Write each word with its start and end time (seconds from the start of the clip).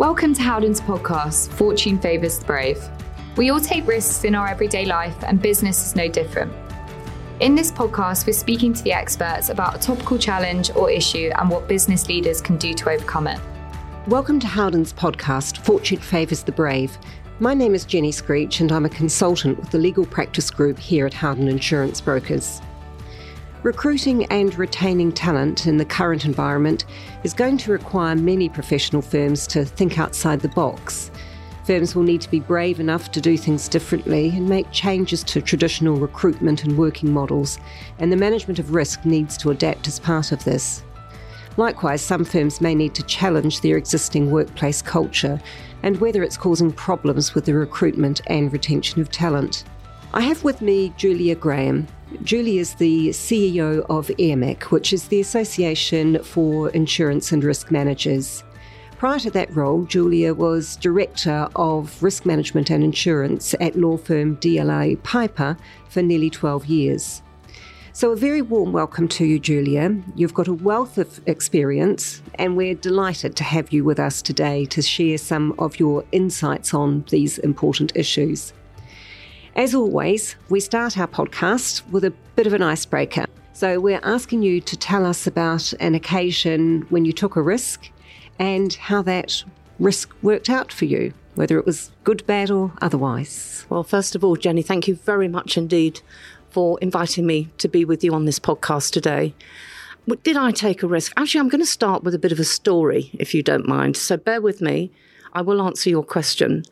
Welcome 0.00 0.32
to 0.32 0.40
Howden's 0.40 0.80
podcast, 0.80 1.50
Fortune 1.50 1.98
Favours 1.98 2.38
the 2.38 2.46
Brave. 2.46 2.88
We 3.36 3.50
all 3.50 3.60
take 3.60 3.86
risks 3.86 4.24
in 4.24 4.34
our 4.34 4.48
everyday 4.48 4.86
life, 4.86 5.14
and 5.24 5.42
business 5.42 5.86
is 5.86 5.94
no 5.94 6.08
different. 6.08 6.50
In 7.40 7.54
this 7.54 7.70
podcast, 7.70 8.26
we're 8.26 8.32
speaking 8.32 8.72
to 8.72 8.82
the 8.82 8.94
experts 8.94 9.50
about 9.50 9.76
a 9.76 9.78
topical 9.78 10.16
challenge 10.16 10.70
or 10.74 10.90
issue 10.90 11.30
and 11.38 11.50
what 11.50 11.68
business 11.68 12.08
leaders 12.08 12.40
can 12.40 12.56
do 12.56 12.72
to 12.72 12.88
overcome 12.88 13.26
it. 13.26 13.38
Welcome 14.06 14.40
to 14.40 14.46
Howden's 14.46 14.94
podcast, 14.94 15.58
Fortune 15.58 15.98
Favours 15.98 16.44
the 16.44 16.52
Brave. 16.52 16.96
My 17.38 17.52
name 17.52 17.74
is 17.74 17.84
Jenny 17.84 18.10
Screech, 18.10 18.60
and 18.60 18.72
I'm 18.72 18.86
a 18.86 18.88
consultant 18.88 19.60
with 19.60 19.68
the 19.68 19.76
legal 19.76 20.06
practice 20.06 20.50
group 20.50 20.78
here 20.78 21.04
at 21.04 21.12
Howden 21.12 21.46
Insurance 21.46 22.00
Brokers. 22.00 22.62
Recruiting 23.62 24.24
and 24.26 24.58
retaining 24.58 25.12
talent 25.12 25.66
in 25.66 25.76
the 25.76 25.84
current 25.84 26.24
environment 26.24 26.86
is 27.24 27.34
going 27.34 27.58
to 27.58 27.72
require 27.72 28.16
many 28.16 28.48
professional 28.48 29.02
firms 29.02 29.46
to 29.48 29.66
think 29.66 29.98
outside 29.98 30.40
the 30.40 30.48
box. 30.48 31.10
Firms 31.66 31.94
will 31.94 32.02
need 32.02 32.22
to 32.22 32.30
be 32.30 32.40
brave 32.40 32.80
enough 32.80 33.10
to 33.10 33.20
do 33.20 33.36
things 33.36 33.68
differently 33.68 34.30
and 34.30 34.48
make 34.48 34.72
changes 34.72 35.22
to 35.24 35.42
traditional 35.42 35.96
recruitment 35.96 36.64
and 36.64 36.78
working 36.78 37.12
models, 37.12 37.58
and 37.98 38.10
the 38.10 38.16
management 38.16 38.58
of 38.58 38.74
risk 38.74 39.04
needs 39.04 39.36
to 39.36 39.50
adapt 39.50 39.86
as 39.86 40.00
part 40.00 40.32
of 40.32 40.42
this. 40.42 40.82
Likewise, 41.58 42.00
some 42.00 42.24
firms 42.24 42.62
may 42.62 42.74
need 42.74 42.94
to 42.94 43.02
challenge 43.02 43.60
their 43.60 43.76
existing 43.76 44.30
workplace 44.30 44.80
culture 44.80 45.38
and 45.82 46.00
whether 46.00 46.22
it's 46.22 46.38
causing 46.38 46.72
problems 46.72 47.34
with 47.34 47.44
the 47.44 47.52
recruitment 47.52 48.22
and 48.28 48.54
retention 48.54 49.02
of 49.02 49.10
talent. 49.10 49.64
I 50.14 50.22
have 50.22 50.42
with 50.44 50.62
me 50.62 50.94
Julia 50.96 51.34
Graham, 51.34 51.86
Julie 52.24 52.58
is 52.58 52.74
the 52.74 53.10
CEO 53.10 53.86
of 53.88 54.08
Airmic, 54.18 54.64
which 54.64 54.92
is 54.92 55.08
the 55.08 55.20
Association 55.20 56.22
for 56.24 56.68
Insurance 56.70 57.30
and 57.30 57.42
Risk 57.42 57.70
Managers. 57.70 58.42
Prior 58.98 59.20
to 59.20 59.30
that 59.30 59.54
role, 59.54 59.84
Julia 59.84 60.34
was 60.34 60.76
Director 60.76 61.48
of 61.54 62.02
Risk 62.02 62.26
Management 62.26 62.68
and 62.68 62.82
Insurance 62.82 63.54
at 63.60 63.76
law 63.76 63.96
firm 63.96 64.36
DLA 64.38 65.00
Piper 65.04 65.56
for 65.88 66.02
nearly 66.02 66.30
12 66.30 66.66
years. 66.66 67.22
So, 67.92 68.10
a 68.10 68.16
very 68.16 68.42
warm 68.42 68.72
welcome 68.72 69.06
to 69.08 69.24
you, 69.24 69.38
Julia. 69.38 69.96
You've 70.16 70.34
got 70.34 70.48
a 70.48 70.52
wealth 70.52 70.98
of 70.98 71.20
experience, 71.26 72.22
and 72.34 72.56
we're 72.56 72.74
delighted 72.74 73.36
to 73.36 73.44
have 73.44 73.72
you 73.72 73.84
with 73.84 74.00
us 74.00 74.20
today 74.20 74.64
to 74.66 74.82
share 74.82 75.16
some 75.16 75.54
of 75.60 75.78
your 75.78 76.04
insights 76.10 76.74
on 76.74 77.04
these 77.08 77.38
important 77.38 77.92
issues. 77.94 78.52
As 79.56 79.74
always, 79.74 80.36
we 80.48 80.60
start 80.60 80.96
our 80.96 81.08
podcast 81.08 81.86
with 81.90 82.04
a 82.04 82.12
bit 82.36 82.46
of 82.46 82.54
an 82.54 82.62
icebreaker. 82.62 83.26
So 83.52 83.80
we're 83.80 84.00
asking 84.04 84.42
you 84.42 84.60
to 84.60 84.76
tell 84.76 85.04
us 85.04 85.26
about 85.26 85.74
an 85.80 85.94
occasion 85.96 86.86
when 86.88 87.04
you 87.04 87.12
took 87.12 87.34
a 87.34 87.42
risk 87.42 87.90
and 88.38 88.72
how 88.74 89.02
that 89.02 89.42
risk 89.80 90.14
worked 90.22 90.48
out 90.48 90.72
for 90.72 90.84
you, 90.84 91.12
whether 91.34 91.58
it 91.58 91.66
was 91.66 91.90
good, 92.04 92.24
bad, 92.26 92.50
or 92.50 92.72
otherwise. 92.80 93.66
Well, 93.68 93.82
first 93.82 94.14
of 94.14 94.22
all, 94.22 94.36
Jenny, 94.36 94.62
thank 94.62 94.86
you 94.86 94.94
very 94.94 95.28
much 95.28 95.58
indeed 95.58 96.00
for 96.50 96.78
inviting 96.80 97.26
me 97.26 97.48
to 97.58 97.68
be 97.68 97.84
with 97.84 98.04
you 98.04 98.14
on 98.14 98.26
this 98.26 98.38
podcast 98.38 98.92
today. 98.92 99.34
Did 100.22 100.36
I 100.36 100.52
take 100.52 100.82
a 100.82 100.88
risk? 100.88 101.12
Actually, 101.16 101.40
I'm 101.40 101.48
going 101.48 101.60
to 101.60 101.66
start 101.66 102.04
with 102.04 102.14
a 102.14 102.18
bit 102.18 102.32
of 102.32 102.40
a 102.40 102.44
story, 102.44 103.10
if 103.14 103.34
you 103.34 103.42
don't 103.42 103.68
mind. 103.68 103.96
So 103.96 104.16
bear 104.16 104.40
with 104.40 104.60
me. 104.60 104.92
I 105.32 105.42
will 105.42 105.60
answer 105.60 105.90
your 105.90 106.04
question. 106.04 106.64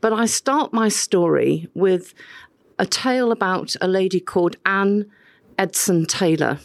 But 0.00 0.12
I 0.12 0.26
start 0.26 0.72
my 0.72 0.88
story 0.88 1.68
with 1.74 2.14
a 2.78 2.86
tale 2.86 3.32
about 3.32 3.76
a 3.80 3.88
lady 3.88 4.20
called 4.20 4.56
Anne 4.64 5.10
Edson 5.58 6.06
Taylor. 6.06 6.58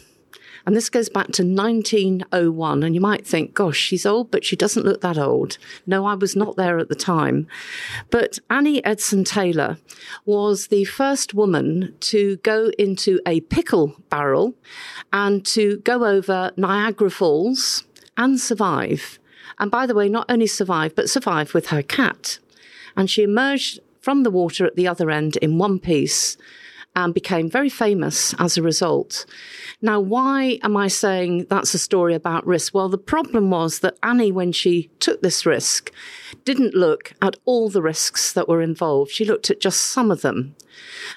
And 0.64 0.74
this 0.74 0.90
goes 0.90 1.08
back 1.08 1.26
to 1.32 1.44
1901. 1.44 2.82
And 2.82 2.94
you 2.94 3.00
might 3.00 3.24
think, 3.26 3.54
gosh, 3.54 3.76
she's 3.76 4.04
old, 4.04 4.32
but 4.32 4.44
she 4.44 4.56
doesn't 4.56 4.84
look 4.84 5.00
that 5.02 5.16
old. 5.18 5.58
No, 5.86 6.06
I 6.06 6.14
was 6.14 6.34
not 6.34 6.56
there 6.56 6.78
at 6.78 6.88
the 6.88 6.96
time. 6.96 7.46
But 8.10 8.40
Annie 8.50 8.84
Edson 8.84 9.22
Taylor 9.22 9.78
was 10.24 10.66
the 10.68 10.84
first 10.84 11.34
woman 11.34 11.94
to 12.00 12.38
go 12.38 12.72
into 12.78 13.20
a 13.26 13.42
pickle 13.42 13.94
barrel 14.10 14.54
and 15.12 15.46
to 15.46 15.76
go 15.78 16.04
over 16.04 16.50
Niagara 16.56 17.10
Falls 17.10 17.84
and 18.16 18.40
survive. 18.40 19.20
And 19.58 19.70
by 19.70 19.86
the 19.86 19.94
way, 19.94 20.08
not 20.08 20.26
only 20.28 20.48
survive, 20.48 20.96
but 20.96 21.08
survive 21.08 21.54
with 21.54 21.68
her 21.68 21.82
cat 21.82 22.40
and 22.96 23.10
she 23.10 23.22
emerged 23.22 23.80
from 24.00 24.22
the 24.22 24.30
water 24.30 24.64
at 24.64 24.76
the 24.76 24.88
other 24.88 25.10
end 25.10 25.36
in 25.38 25.58
one 25.58 25.78
piece 25.78 26.36
and 26.96 27.12
became 27.14 27.48
very 27.48 27.68
famous 27.68 28.34
as 28.38 28.56
a 28.56 28.62
result. 28.62 29.26
Now, 29.82 30.00
why 30.00 30.58
am 30.62 30.76
I 30.76 30.88
saying 30.88 31.46
that's 31.50 31.74
a 31.74 31.78
story 31.78 32.14
about 32.14 32.46
risk? 32.46 32.74
Well, 32.74 32.88
the 32.88 32.98
problem 32.98 33.50
was 33.50 33.80
that 33.80 33.98
Annie, 34.02 34.32
when 34.32 34.50
she 34.50 34.90
took 34.98 35.20
this 35.20 35.44
risk, 35.44 35.92
didn't 36.44 36.74
look 36.74 37.12
at 37.20 37.36
all 37.44 37.68
the 37.68 37.82
risks 37.82 38.32
that 38.32 38.48
were 38.48 38.62
involved. 38.62 39.10
She 39.10 39.26
looked 39.26 39.50
at 39.50 39.60
just 39.60 39.80
some 39.80 40.10
of 40.10 40.22
them. 40.22 40.56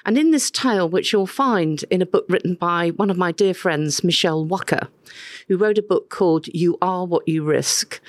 And 0.04 0.16
in 0.16 0.30
this 0.30 0.50
tale, 0.50 0.88
which 0.88 1.12
you'll 1.12 1.26
find 1.26 1.84
in 1.90 2.02
a 2.02 2.06
book 2.06 2.26
written 2.28 2.54
by 2.54 2.90
one 2.90 3.10
of 3.10 3.16
my 3.16 3.32
dear 3.32 3.54
friends, 3.54 4.04
Michele 4.04 4.46
Wucker, 4.46 4.88
who 5.48 5.56
wrote 5.56 5.78
a 5.78 5.82
book 5.82 6.08
called 6.08 6.46
You 6.48 6.78
Are 6.80 7.04
What 7.04 7.26
You 7.26 7.44
Risk, 7.44 8.00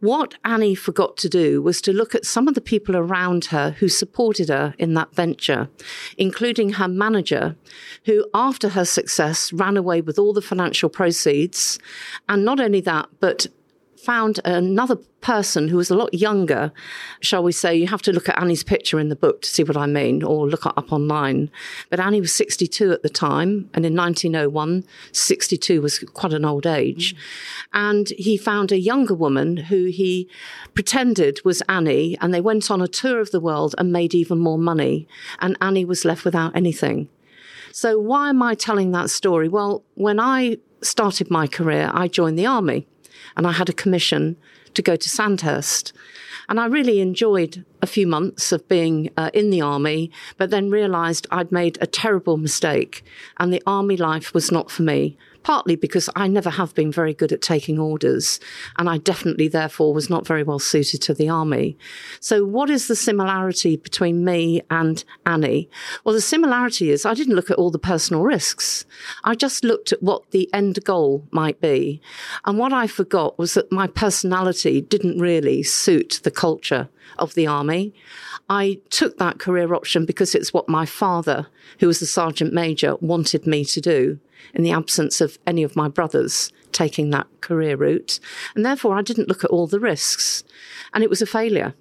what 0.00 0.34
Annie 0.44 0.74
forgot 0.74 1.16
to 1.18 1.28
do 1.28 1.62
was 1.62 1.80
to 1.82 1.92
look 1.92 2.14
at 2.14 2.26
some 2.26 2.46
of 2.46 2.54
the 2.54 2.60
people 2.60 2.96
around 2.96 3.46
her 3.46 3.72
who 3.78 3.88
supported 3.88 4.48
her 4.48 4.74
in 4.78 4.94
that 4.94 5.14
venture, 5.14 5.68
including 6.16 6.74
her 6.74 6.88
manager, 6.88 7.19
who, 8.06 8.26
after 8.34 8.70
her 8.70 8.84
success, 8.84 9.52
ran 9.52 9.76
away 9.76 10.00
with 10.00 10.18
all 10.18 10.32
the 10.32 10.42
financial 10.42 10.88
proceeds. 10.88 11.78
And 12.28 12.44
not 12.44 12.60
only 12.60 12.80
that, 12.82 13.08
but 13.20 13.46
found 14.00 14.40
another 14.44 14.96
person 15.20 15.68
who 15.68 15.76
was 15.76 15.90
a 15.90 15.94
lot 15.94 16.12
younger, 16.14 16.72
shall 17.20 17.42
we 17.42 17.52
say. 17.52 17.74
You 17.74 17.86
have 17.88 18.02
to 18.02 18.12
look 18.12 18.28
at 18.28 18.40
Annie's 18.40 18.64
picture 18.64 18.98
in 18.98 19.08
the 19.08 19.16
book 19.16 19.42
to 19.42 19.48
see 19.48 19.62
what 19.62 19.76
I 19.76 19.86
mean, 19.86 20.22
or 20.22 20.48
look 20.48 20.66
up 20.66 20.92
online. 20.92 21.50
But 21.90 22.00
Annie 22.00 22.20
was 22.20 22.34
62 22.34 22.92
at 22.92 23.02
the 23.02 23.08
time, 23.08 23.70
and 23.74 23.84
in 23.84 23.94
1901, 23.94 24.84
62 25.12 25.82
was 25.82 25.98
quite 25.98 26.32
an 26.32 26.44
old 26.44 26.66
age. 26.66 27.14
Mm. 27.14 27.18
And 27.72 28.08
he 28.18 28.36
found 28.36 28.72
a 28.72 28.78
younger 28.78 29.14
woman 29.14 29.56
who 29.56 29.84
he 29.86 30.28
pretended 30.74 31.40
was 31.44 31.62
Annie, 31.68 32.16
and 32.20 32.32
they 32.32 32.40
went 32.40 32.70
on 32.70 32.80
a 32.80 32.88
tour 32.88 33.20
of 33.20 33.30
the 33.30 33.40
world 33.40 33.74
and 33.78 33.92
made 33.92 34.14
even 34.14 34.38
more 34.38 34.58
money. 34.58 35.06
And 35.38 35.56
Annie 35.60 35.84
was 35.84 36.04
left 36.04 36.24
without 36.24 36.56
anything. 36.56 37.08
So, 37.72 38.00
why 38.00 38.30
am 38.30 38.42
I 38.42 38.54
telling 38.54 38.90
that 38.92 39.10
story? 39.10 39.48
Well, 39.48 39.84
when 39.94 40.18
I 40.18 40.58
started 40.82 41.30
my 41.30 41.46
career, 41.46 41.90
I 41.94 42.08
joined 42.08 42.38
the 42.38 42.46
army 42.46 42.86
and 43.36 43.46
I 43.46 43.52
had 43.52 43.68
a 43.68 43.74
commission 43.74 44.36
to 44.74 44.82
go 44.82 44.96
to 44.96 45.08
Sandhurst. 45.08 45.92
And 46.48 46.58
I 46.58 46.66
really 46.66 47.00
enjoyed 47.00 47.64
a 47.80 47.86
few 47.86 48.06
months 48.06 48.50
of 48.52 48.66
being 48.68 49.10
uh, 49.16 49.30
in 49.32 49.50
the 49.50 49.60
army, 49.60 50.10
but 50.36 50.50
then 50.50 50.70
realized 50.70 51.26
I'd 51.30 51.52
made 51.52 51.78
a 51.80 51.86
terrible 51.86 52.36
mistake 52.36 53.04
and 53.38 53.52
the 53.52 53.62
army 53.66 53.96
life 53.96 54.34
was 54.34 54.50
not 54.50 54.70
for 54.70 54.82
me 54.82 55.16
partly 55.42 55.76
because 55.76 56.08
I 56.14 56.28
never 56.28 56.50
have 56.50 56.74
been 56.74 56.92
very 56.92 57.14
good 57.14 57.32
at 57.32 57.40
taking 57.40 57.78
orders, 57.78 58.40
and 58.78 58.88
I 58.88 58.98
definitely, 58.98 59.48
therefore, 59.48 59.94
was 59.94 60.10
not 60.10 60.26
very 60.26 60.42
well 60.42 60.58
suited 60.58 61.02
to 61.02 61.14
the 61.14 61.28
army. 61.28 61.76
So, 62.20 62.44
what 62.44 62.70
is 62.70 62.88
the 62.88 62.96
similarity 62.96 63.76
between 63.76 64.24
me 64.24 64.62
and 64.70 65.02
Annie? 65.26 65.68
Well, 66.04 66.14
the 66.14 66.20
similarity 66.20 66.90
is 66.90 67.06
I 67.06 67.14
didn't 67.14 67.36
look 67.36 67.50
at 67.50 67.56
all 67.56 67.70
the 67.70 67.78
personal 67.78 68.22
risks. 68.22 68.84
I 69.24 69.34
just 69.34 69.64
looked 69.64 69.92
at 69.92 70.02
what 70.02 70.30
the 70.30 70.48
end 70.52 70.84
goal 70.84 71.26
might 71.30 71.60
be. 71.60 72.00
And 72.44 72.58
what 72.58 72.72
I 72.72 72.86
forgot 72.86 73.38
was 73.38 73.54
that 73.54 73.72
my 73.72 73.86
personality 73.86 74.80
didn't 74.80 75.18
really 75.18 75.62
suit 75.62 76.20
the 76.22 76.30
culture 76.30 76.88
of 77.18 77.34
the 77.34 77.46
army. 77.46 77.94
I 78.48 78.80
took 78.90 79.18
that 79.18 79.38
career 79.38 79.74
option 79.74 80.04
because 80.04 80.34
it's 80.34 80.52
what 80.52 80.68
my 80.68 80.86
father, 80.86 81.46
who 81.78 81.86
was 81.86 82.02
a 82.02 82.06
sergeant 82.06 82.52
major, 82.52 82.96
wanted 82.96 83.46
me 83.46 83.64
to 83.66 83.80
do 83.80 84.18
in 84.54 84.62
the 84.62 84.70
absence 84.70 85.20
of 85.20 85.38
any 85.46 85.62
of 85.62 85.76
my 85.76 85.88
brothers 85.88 86.52
taking 86.72 87.10
that 87.10 87.26
career 87.40 87.76
route. 87.76 88.20
And 88.54 88.64
therefore, 88.64 88.96
I 88.96 89.02
didn't 89.02 89.28
look 89.28 89.44
at 89.44 89.50
all 89.50 89.66
the 89.66 89.80
risks. 89.80 90.44
And 90.92 91.02
it 91.02 91.10
was 91.10 91.22
a 91.22 91.26
failure. 91.26 91.74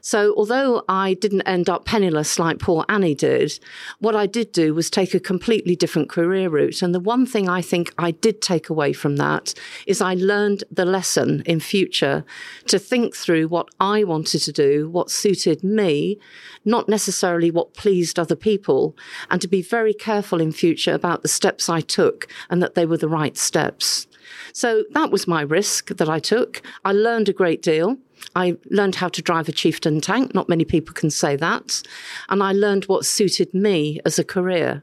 So, 0.00 0.34
although 0.36 0.82
I 0.88 1.14
didn't 1.14 1.42
end 1.42 1.68
up 1.68 1.84
penniless 1.84 2.38
like 2.38 2.58
poor 2.58 2.84
Annie 2.88 3.14
did, 3.14 3.58
what 3.98 4.16
I 4.16 4.26
did 4.26 4.52
do 4.52 4.74
was 4.74 4.90
take 4.90 5.14
a 5.14 5.20
completely 5.20 5.76
different 5.76 6.08
career 6.08 6.48
route. 6.48 6.82
And 6.82 6.94
the 6.94 7.00
one 7.00 7.26
thing 7.26 7.48
I 7.48 7.62
think 7.62 7.92
I 7.98 8.10
did 8.10 8.40
take 8.40 8.68
away 8.68 8.92
from 8.92 9.16
that 9.16 9.54
is 9.86 10.00
I 10.00 10.14
learned 10.14 10.64
the 10.70 10.84
lesson 10.84 11.42
in 11.46 11.60
future 11.60 12.24
to 12.66 12.78
think 12.78 13.14
through 13.14 13.48
what 13.48 13.68
I 13.78 14.04
wanted 14.04 14.40
to 14.40 14.52
do, 14.52 14.88
what 14.88 15.10
suited 15.10 15.62
me, 15.62 16.18
not 16.64 16.88
necessarily 16.88 17.50
what 17.50 17.74
pleased 17.74 18.18
other 18.18 18.36
people, 18.36 18.96
and 19.30 19.40
to 19.40 19.48
be 19.48 19.62
very 19.62 19.94
careful 19.94 20.40
in 20.40 20.52
future 20.52 20.94
about 20.94 21.22
the 21.22 21.28
steps 21.28 21.68
I 21.68 21.80
took 21.80 22.26
and 22.48 22.62
that 22.62 22.74
they 22.74 22.86
were 22.86 22.96
the 22.96 23.08
right 23.08 23.36
steps. 23.36 24.06
So 24.52 24.84
that 24.92 25.10
was 25.10 25.26
my 25.26 25.42
risk 25.42 25.88
that 25.96 26.08
I 26.08 26.18
took. 26.18 26.62
I 26.84 26.92
learned 26.92 27.28
a 27.28 27.32
great 27.32 27.62
deal. 27.62 27.98
I 28.36 28.56
learned 28.70 28.96
how 28.96 29.08
to 29.08 29.22
drive 29.22 29.48
a 29.48 29.52
chieftain 29.52 30.00
tank. 30.00 30.34
Not 30.34 30.48
many 30.48 30.64
people 30.64 30.94
can 30.94 31.10
say 31.10 31.36
that. 31.36 31.82
And 32.28 32.42
I 32.42 32.52
learned 32.52 32.84
what 32.84 33.06
suited 33.06 33.52
me 33.52 34.00
as 34.04 34.18
a 34.18 34.24
career. 34.24 34.82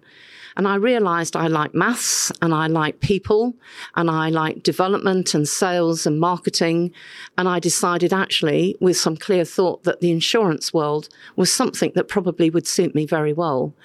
And 0.58 0.68
I 0.68 0.74
realized 0.76 1.36
I 1.36 1.46
like 1.48 1.76
maths 1.76 2.32
and 2.42 2.52
I 2.52 2.66
like 2.66 3.00
people 3.00 3.54
and 3.96 4.10
I 4.10 4.30
like 4.30 4.64
development 4.64 5.36
and 5.36 5.48
sales 5.48 6.08
and 6.08 6.20
marketing. 6.20 6.92
And 7.38 7.48
I 7.48 7.60
decided 7.60 8.12
actually 8.12 8.76
with 8.82 8.98
some 8.98 9.18
clear 9.18 9.46
thought 9.46 9.84
that 9.84 10.02
the 10.02 10.10
insurance 10.10 10.74
world 10.74 11.10
was 11.36 11.54
something 11.54 11.92
that 11.94 12.08
probably 12.08 12.50
would 12.50 12.66
suit 12.66 12.96
me 12.96 13.06
very 13.06 13.34
well. 13.34 13.76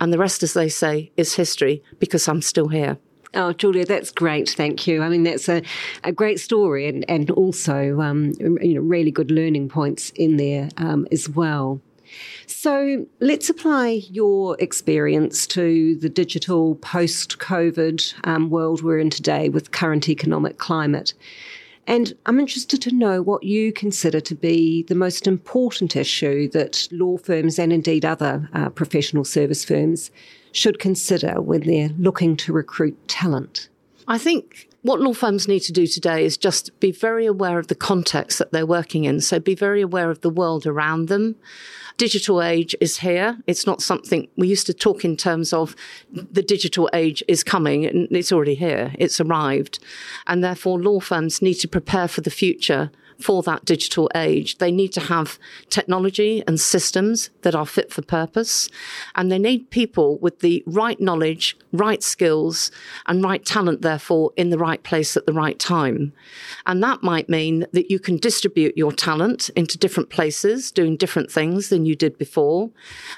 And 0.00 0.10
the 0.10 0.18
rest, 0.18 0.42
as 0.42 0.54
they 0.54 0.70
say, 0.70 1.12
is 1.18 1.34
history 1.34 1.82
because 1.98 2.26
I'm 2.26 2.40
still 2.40 2.68
here. 2.68 2.96
Oh, 3.34 3.52
Julia, 3.54 3.86
that's 3.86 4.10
great. 4.10 4.50
Thank 4.50 4.86
you. 4.86 5.02
I 5.02 5.08
mean, 5.08 5.22
that's 5.22 5.48
a, 5.48 5.62
a 6.04 6.12
great 6.12 6.38
story 6.38 6.86
and, 6.86 7.04
and 7.08 7.30
also, 7.30 8.00
um, 8.00 8.34
you 8.38 8.74
know, 8.74 8.82
really 8.82 9.10
good 9.10 9.30
learning 9.30 9.70
points 9.70 10.10
in 10.10 10.36
there 10.36 10.68
um, 10.76 11.06
as 11.10 11.30
well. 11.30 11.80
So 12.46 13.06
let's 13.20 13.48
apply 13.48 14.02
your 14.10 14.60
experience 14.60 15.46
to 15.48 15.96
the 15.96 16.10
digital 16.10 16.74
post 16.76 17.38
COVID 17.38 18.14
um, 18.24 18.50
world 18.50 18.82
we're 18.82 18.98
in 18.98 19.08
today 19.08 19.48
with 19.48 19.72
current 19.72 20.10
economic 20.10 20.58
climate. 20.58 21.14
And 21.86 22.12
I'm 22.26 22.38
interested 22.38 22.80
to 22.82 22.94
know 22.94 23.22
what 23.22 23.42
you 23.42 23.72
consider 23.72 24.20
to 24.20 24.34
be 24.34 24.84
the 24.84 24.94
most 24.94 25.26
important 25.26 25.96
issue 25.96 26.48
that 26.50 26.86
law 26.92 27.16
firms 27.16 27.58
and 27.58 27.72
indeed 27.72 28.04
other 28.04 28.48
uh, 28.52 28.68
professional 28.68 29.24
service 29.24 29.64
firms 29.64 30.10
should 30.52 30.78
consider 30.78 31.40
when 31.40 31.62
they're 31.62 31.90
looking 31.98 32.36
to 32.38 32.52
recruit 32.52 32.96
talent? 33.08 33.68
I 34.08 34.18
think 34.18 34.68
what 34.82 35.00
law 35.00 35.12
firms 35.12 35.46
need 35.46 35.60
to 35.60 35.72
do 35.72 35.86
today 35.86 36.24
is 36.24 36.36
just 36.36 36.78
be 36.80 36.90
very 36.90 37.24
aware 37.24 37.58
of 37.58 37.68
the 37.68 37.74
context 37.74 38.38
that 38.38 38.50
they're 38.50 38.66
working 38.66 39.04
in. 39.04 39.20
So 39.20 39.38
be 39.38 39.54
very 39.54 39.80
aware 39.80 40.10
of 40.10 40.22
the 40.22 40.30
world 40.30 40.66
around 40.66 41.06
them. 41.06 41.36
Digital 41.98 42.42
age 42.42 42.74
is 42.80 42.98
here. 42.98 43.38
It's 43.46 43.64
not 43.64 43.80
something 43.80 44.26
we 44.36 44.48
used 44.48 44.66
to 44.66 44.74
talk 44.74 45.04
in 45.04 45.16
terms 45.16 45.52
of 45.52 45.76
the 46.10 46.42
digital 46.42 46.90
age 46.92 47.22
is 47.28 47.44
coming 47.44 47.86
and 47.86 48.08
it's 48.10 48.32
already 48.32 48.56
here. 48.56 48.92
It's 48.98 49.20
arrived. 49.20 49.78
And 50.26 50.42
therefore 50.42 50.80
law 50.80 50.98
firms 50.98 51.40
need 51.40 51.54
to 51.54 51.68
prepare 51.68 52.08
for 52.08 52.22
the 52.22 52.30
future 52.30 52.90
for 53.22 53.42
that 53.42 53.64
digital 53.64 54.10
age. 54.14 54.58
They 54.58 54.70
need 54.70 54.92
to 54.94 55.00
have 55.00 55.38
technology 55.70 56.42
and 56.46 56.60
systems 56.60 57.30
that 57.42 57.54
are 57.54 57.66
fit 57.66 57.92
for 57.92 58.02
purpose. 58.02 58.68
And 59.14 59.30
they 59.30 59.38
need 59.38 59.70
people 59.70 60.18
with 60.18 60.40
the 60.40 60.62
right 60.66 61.00
knowledge, 61.00 61.56
right 61.72 62.02
skills, 62.02 62.70
and 63.06 63.22
right 63.22 63.44
talent, 63.44 63.82
therefore, 63.82 64.32
in 64.36 64.50
the 64.50 64.58
right 64.58 64.82
place 64.82 65.16
at 65.16 65.26
the 65.26 65.32
right 65.32 65.58
time. 65.58 66.12
And 66.66 66.82
that 66.82 67.02
might 67.02 67.28
mean 67.28 67.66
that 67.72 67.90
you 67.90 67.98
can 67.98 68.16
distribute 68.16 68.76
your 68.76 68.92
talent 68.92 69.48
into 69.50 69.78
different 69.78 70.10
places, 70.10 70.70
doing 70.70 70.96
different 70.96 71.30
things 71.30 71.68
than 71.68 71.86
you 71.86 71.96
did 71.96 72.18
before. 72.18 72.70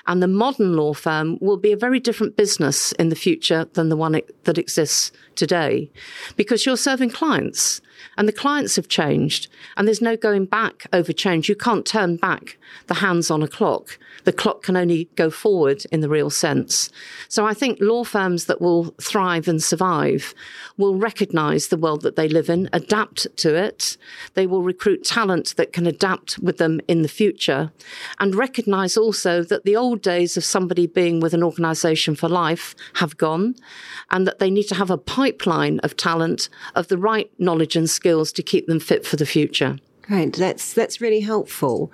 And 0.07 0.23
the 0.23 0.29
modern 0.29 0.75
law 0.75 0.95
firm 0.95 1.39
will 1.41 1.57
be 1.57 1.73
a 1.73 1.77
very 1.77 2.01
different 2.01 2.37
business 2.37 2.93
in 2.93 3.09
the 3.09 3.17
future 3.17 3.67
than 3.73 3.89
the 3.89 3.97
one 3.97 4.21
that 4.45 4.59
exists 4.59 5.13
today 5.35 5.91
because 6.37 6.65
you're 6.65 6.77
serving 6.77 7.11
clients 7.11 7.81
and 8.17 8.29
the 8.29 8.33
clients 8.33 8.77
have 8.77 8.89
changed 8.89 9.49
and 9.77 9.87
there's 9.87 10.03
no 10.03 10.17
going 10.17 10.47
back 10.47 10.87
over 10.93 11.13
change. 11.13 11.49
You 11.49 11.57
can't 11.57 11.87
turn 11.87 12.17
back 12.17 12.57
the 12.87 12.95
hands 12.95 13.31
on 13.31 13.43
a 13.43 13.49
clock. 13.49 13.99
The 14.25 14.33
clock 14.33 14.63
can 14.63 14.77
only 14.77 15.09
go 15.17 15.31
forward 15.31 15.85
in 15.93 16.01
the 16.01 16.09
real 16.09 16.31
sense. 16.31 16.91
So 17.29 17.47
I 17.47 17.55
think 17.55 17.79
law 17.81 18.05
firms 18.05 18.47
that 18.47 18.61
will 18.61 18.95
thrive 19.01 19.49
and 19.49 19.63
survive 19.63 20.35
will 20.77 20.97
recognize 20.97 21.69
the 21.69 21.77
world 21.77 22.03
that 22.03 22.17
they 22.17 22.29
live 22.29 22.49
in, 22.49 22.69
adapt 22.73 23.27
to 23.39 23.55
it. 23.55 23.97
They 24.35 24.47
will 24.47 24.63
recruit 24.63 25.05
talent 25.05 25.55
that 25.57 25.73
can 25.73 25.87
adapt 25.87 26.39
with 26.39 26.59
them 26.59 26.81
in 26.89 27.03
the 27.03 27.09
future 27.09 27.71
and 28.19 28.35
recognize 28.35 28.97
also 28.97 29.43
that 29.43 29.65
the 29.65 29.77
old 29.77 30.01
days 30.01 30.37
of 30.37 30.45
somebody 30.45 30.87
being 30.87 31.21
with 31.21 31.35
an 31.35 31.43
organization 31.43 32.15
for 32.15 32.29
life 32.29 32.75
have 32.95 33.17
gone 33.17 33.55
and 34.11 34.27
that 34.27 34.39
they 34.39 34.51
need 34.51 34.65
to 34.65 34.75
have 34.75 34.91
a 34.91 34.99
pipeline 34.99 35.79
of 35.81 35.97
talent 35.97 36.49
of 36.75 36.89
the 36.89 36.99
right 36.99 37.31
knowledge 37.39 37.77
and 37.77 37.84
skills 37.87 38.33
to 38.33 38.43
keep 38.43 38.67
them 38.67 38.81
fit 38.81 39.07
for 39.07 39.17
the 39.17 39.27
future. 39.27 39.79
Great. 40.03 40.37
That's 40.37 40.75
that's 40.75 41.01
really 41.01 41.21
helpful. 41.21 41.91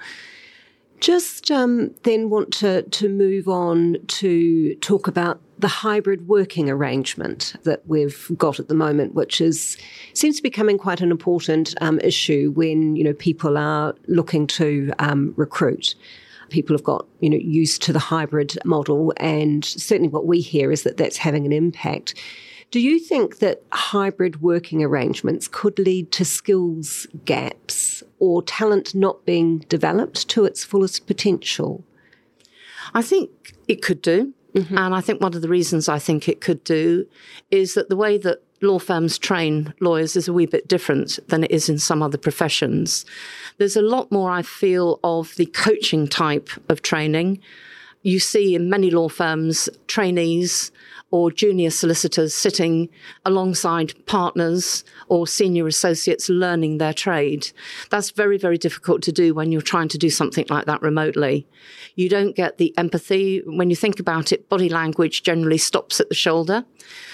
Just 1.01 1.51
um, 1.51 1.95
then 2.03 2.29
want 2.29 2.53
to, 2.55 2.83
to 2.83 3.09
move 3.09 3.49
on 3.49 3.97
to 4.07 4.75
talk 4.77 5.09
about 5.09 5.41
the 5.59 5.69
hybrid 5.69 6.29
working 6.29 6.69
arrangement 6.69 7.55
that 7.65 7.87
we've 7.87 8.31
got 8.37 8.61
at 8.61 8.69
the 8.69 8.75
moment, 8.75 9.15
which 9.15 9.41
is 9.41 9.79
seems 10.13 10.37
to 10.37 10.43
be 10.43 10.51
becoming 10.51 10.77
quite 10.77 11.01
an 11.01 11.11
important 11.11 11.75
um, 11.81 12.01
issue 12.01 12.53
when 12.55 12.97
you 12.97 13.05
know 13.05 13.15
people 13.15 13.57
are 13.57 13.95
looking 14.09 14.47
to 14.49 14.93
um, 14.99 15.33
recruit. 15.37 15.95
People 16.51 16.75
have 16.75 16.85
got 16.85 17.07
you 17.21 17.31
know 17.31 17.39
used 17.39 17.81
to 17.83 17.93
the 17.93 17.99
hybrid 17.99 18.59
model, 18.65 19.13
and 19.17 19.65
certainly 19.65 20.09
what 20.09 20.27
we 20.27 20.41
hear 20.41 20.71
is 20.71 20.83
that 20.83 20.99
that's 20.99 21.17
having 21.17 21.47
an 21.47 21.53
impact. 21.53 22.15
Do 22.71 22.79
you 22.79 23.01
think 23.01 23.39
that 23.39 23.63
hybrid 23.73 24.43
working 24.43 24.83
arrangements 24.83 25.49
could 25.49 25.79
lead 25.79 26.13
to 26.13 26.25
skills 26.25 27.07
gaps 27.25 28.03
or 28.21 28.43
talent 28.43 28.95
not 28.95 29.25
being 29.25 29.59
developed 29.69 30.29
to 30.29 30.45
its 30.45 30.63
fullest 30.63 31.07
potential? 31.07 31.85
I 32.95 33.03
think 33.03 33.55
it 33.67 33.83
could 33.83 34.01
do. 34.03 34.35
Mm-hmm. 34.55 34.79
And 34.79 34.95
I 34.95 35.01
think 35.01 35.21
one 35.21 35.35
of 35.35 35.43
the 35.43 35.49
reasons 35.49 35.89
I 35.89 35.99
think 35.99 36.29
it 36.29 36.41
could 36.41 36.63
do 36.65 37.07
is 37.51 37.75
that 37.75 37.89
the 37.89 37.97
way 37.97 38.19
that 38.19 38.43
law 38.63 38.79
firms 38.79 39.19
train 39.19 39.73
lawyers 39.81 40.17
is 40.17 40.29
a 40.29 40.33
wee 40.33 40.47
bit 40.47 40.69
different 40.69 41.19
than 41.29 41.45
it 41.45 41.51
is 41.51 41.69
in 41.69 41.79
some 41.79 42.03
other 42.03 42.19
professions. 42.19 43.05
There's 43.59 43.77
a 43.77 43.83
lot 43.83 44.11
more, 44.11 44.31
I 44.31 44.43
feel, 44.43 45.01
of 45.03 45.35
the 45.37 45.47
coaching 45.47 46.09
type 46.09 46.51
of 46.69 46.83
training. 46.83 47.41
You 48.03 48.19
see 48.19 48.55
in 48.55 48.71
many 48.71 48.91
law 48.91 49.09
firms 49.09 49.69
trainees 49.87 50.73
or 51.11 51.31
junior 51.31 51.71
solicitors 51.71 52.33
sitting 52.33 52.89
alongside 53.25 53.95
partners 54.07 54.85
or 55.09 55.27
senior 55.27 55.67
associates 55.67 56.29
learning 56.29 56.79
their 56.79 56.95
trade. 56.95 57.51
That's 57.91 58.11
very, 58.11 58.39
very 58.39 58.57
difficult 58.57 59.03
to 59.03 59.13
do 59.13 59.35
when 59.35 59.51
you're 59.51 59.61
trying 59.61 59.89
to 59.89 59.99
do 59.99 60.09
something 60.09 60.47
like 60.49 60.67
that 60.67 60.83
remotely. 60.83 61.47
You 61.97 62.09
don't 62.09 62.37
get 62.37 62.59
the 62.59 62.73
empathy. 62.79 63.43
When 63.45 63.71
you 63.71 63.77
think 63.77 63.99
about 63.99 64.33
it, 64.33 64.49
body 64.49 64.69
language 64.69 65.23
generally 65.23 65.59
stops 65.59 66.01
at 66.01 66.09
the 66.09 66.15
shoulder. 66.15 66.65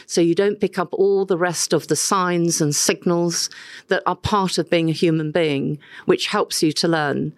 So 0.05 0.21
you 0.21 0.35
don't 0.35 0.61
pick 0.61 0.79
up 0.79 0.93
all 0.93 1.25
the 1.25 1.39
rest 1.39 1.73
of 1.73 1.89
the 1.89 1.97
signs 1.97 2.61
and 2.61 2.77
signals 2.77 3.49
that 3.89 4.03
are 4.07 4.17
part 4.17 4.59
of 4.59 4.71
being 4.71 4.91
a 4.91 4.93
human 4.93 5.33
being, 5.33 5.79
which 6.05 6.27
helps 6.27 6.63
you 6.63 6.71
to 6.73 6.87
learn. 6.87 7.33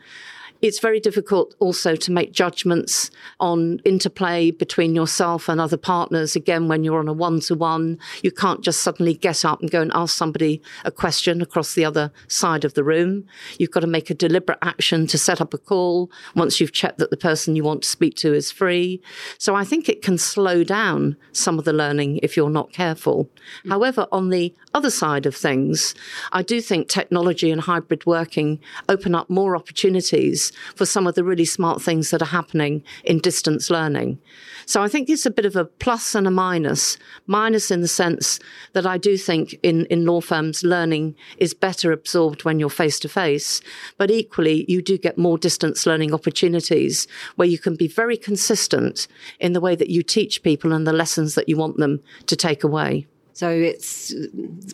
It's 0.60 0.80
very 0.80 0.98
difficult 0.98 1.54
also 1.60 1.94
to 1.94 2.10
make 2.10 2.32
judgments 2.32 3.10
on 3.38 3.78
interplay 3.84 4.50
between 4.50 4.94
yourself 4.94 5.48
and 5.48 5.60
other 5.60 5.76
partners. 5.76 6.34
Again, 6.34 6.66
when 6.66 6.82
you're 6.82 6.98
on 6.98 7.06
a 7.06 7.12
one 7.12 7.38
to 7.40 7.54
one, 7.54 7.98
you 8.22 8.32
can't 8.32 8.62
just 8.62 8.82
suddenly 8.82 9.14
get 9.14 9.44
up 9.44 9.60
and 9.60 9.70
go 9.70 9.80
and 9.80 9.92
ask 9.94 10.16
somebody 10.16 10.60
a 10.84 10.90
question 10.90 11.40
across 11.40 11.74
the 11.74 11.84
other 11.84 12.10
side 12.26 12.64
of 12.64 12.74
the 12.74 12.82
room. 12.82 13.24
You've 13.58 13.70
got 13.70 13.80
to 13.80 13.86
make 13.86 14.10
a 14.10 14.14
deliberate 14.14 14.58
action 14.60 15.06
to 15.08 15.18
set 15.18 15.40
up 15.40 15.54
a 15.54 15.58
call 15.58 16.10
once 16.34 16.60
you've 16.60 16.72
checked 16.72 16.98
that 16.98 17.10
the 17.10 17.16
person 17.16 17.54
you 17.54 17.62
want 17.62 17.82
to 17.82 17.88
speak 17.88 18.16
to 18.16 18.34
is 18.34 18.50
free. 18.50 19.00
So 19.38 19.54
I 19.54 19.64
think 19.64 19.88
it 19.88 20.02
can 20.02 20.18
slow 20.18 20.64
down 20.64 21.16
some 21.30 21.58
of 21.60 21.66
the 21.66 21.72
learning 21.72 22.18
if 22.22 22.36
you're 22.36 22.50
not 22.50 22.72
careful. 22.72 23.24
Mm-hmm. 23.26 23.70
However, 23.70 24.06
on 24.10 24.30
the 24.30 24.52
other 24.74 24.90
side 24.90 25.24
of 25.24 25.36
things, 25.36 25.94
I 26.32 26.42
do 26.42 26.60
think 26.60 26.88
technology 26.88 27.52
and 27.52 27.60
hybrid 27.60 28.06
working 28.06 28.58
open 28.88 29.14
up 29.14 29.30
more 29.30 29.56
opportunities 29.56 30.47
for 30.74 30.86
some 30.86 31.06
of 31.06 31.14
the 31.14 31.24
really 31.24 31.44
smart 31.44 31.82
things 31.82 32.10
that 32.10 32.22
are 32.22 32.26
happening 32.26 32.82
in 33.04 33.18
distance 33.18 33.70
learning. 33.70 34.18
So 34.66 34.82
I 34.82 34.88
think 34.88 35.08
it's 35.08 35.26
a 35.26 35.30
bit 35.30 35.46
of 35.46 35.56
a 35.56 35.64
plus 35.64 36.14
and 36.14 36.26
a 36.26 36.30
minus. 36.30 36.98
Minus 37.26 37.70
in 37.70 37.80
the 37.80 37.88
sense 37.88 38.38
that 38.72 38.86
I 38.86 38.98
do 38.98 39.16
think 39.16 39.58
in, 39.62 39.86
in 39.86 40.04
law 40.04 40.20
firms, 40.20 40.62
learning 40.62 41.14
is 41.38 41.54
better 41.54 41.92
absorbed 41.92 42.44
when 42.44 42.58
you're 42.58 42.70
face 42.70 42.98
to 43.00 43.08
face. 43.08 43.60
But 43.96 44.10
equally, 44.10 44.64
you 44.68 44.82
do 44.82 44.98
get 44.98 45.18
more 45.18 45.38
distance 45.38 45.86
learning 45.86 46.12
opportunities 46.12 47.06
where 47.36 47.48
you 47.48 47.58
can 47.58 47.76
be 47.76 47.88
very 47.88 48.16
consistent 48.16 49.08
in 49.40 49.52
the 49.52 49.60
way 49.60 49.74
that 49.74 49.90
you 49.90 50.02
teach 50.02 50.42
people 50.42 50.72
and 50.72 50.86
the 50.86 50.92
lessons 50.92 51.34
that 51.34 51.48
you 51.48 51.56
want 51.56 51.78
them 51.78 52.00
to 52.26 52.36
take 52.36 52.62
away. 52.62 53.06
So 53.38 53.48
it's 53.50 54.12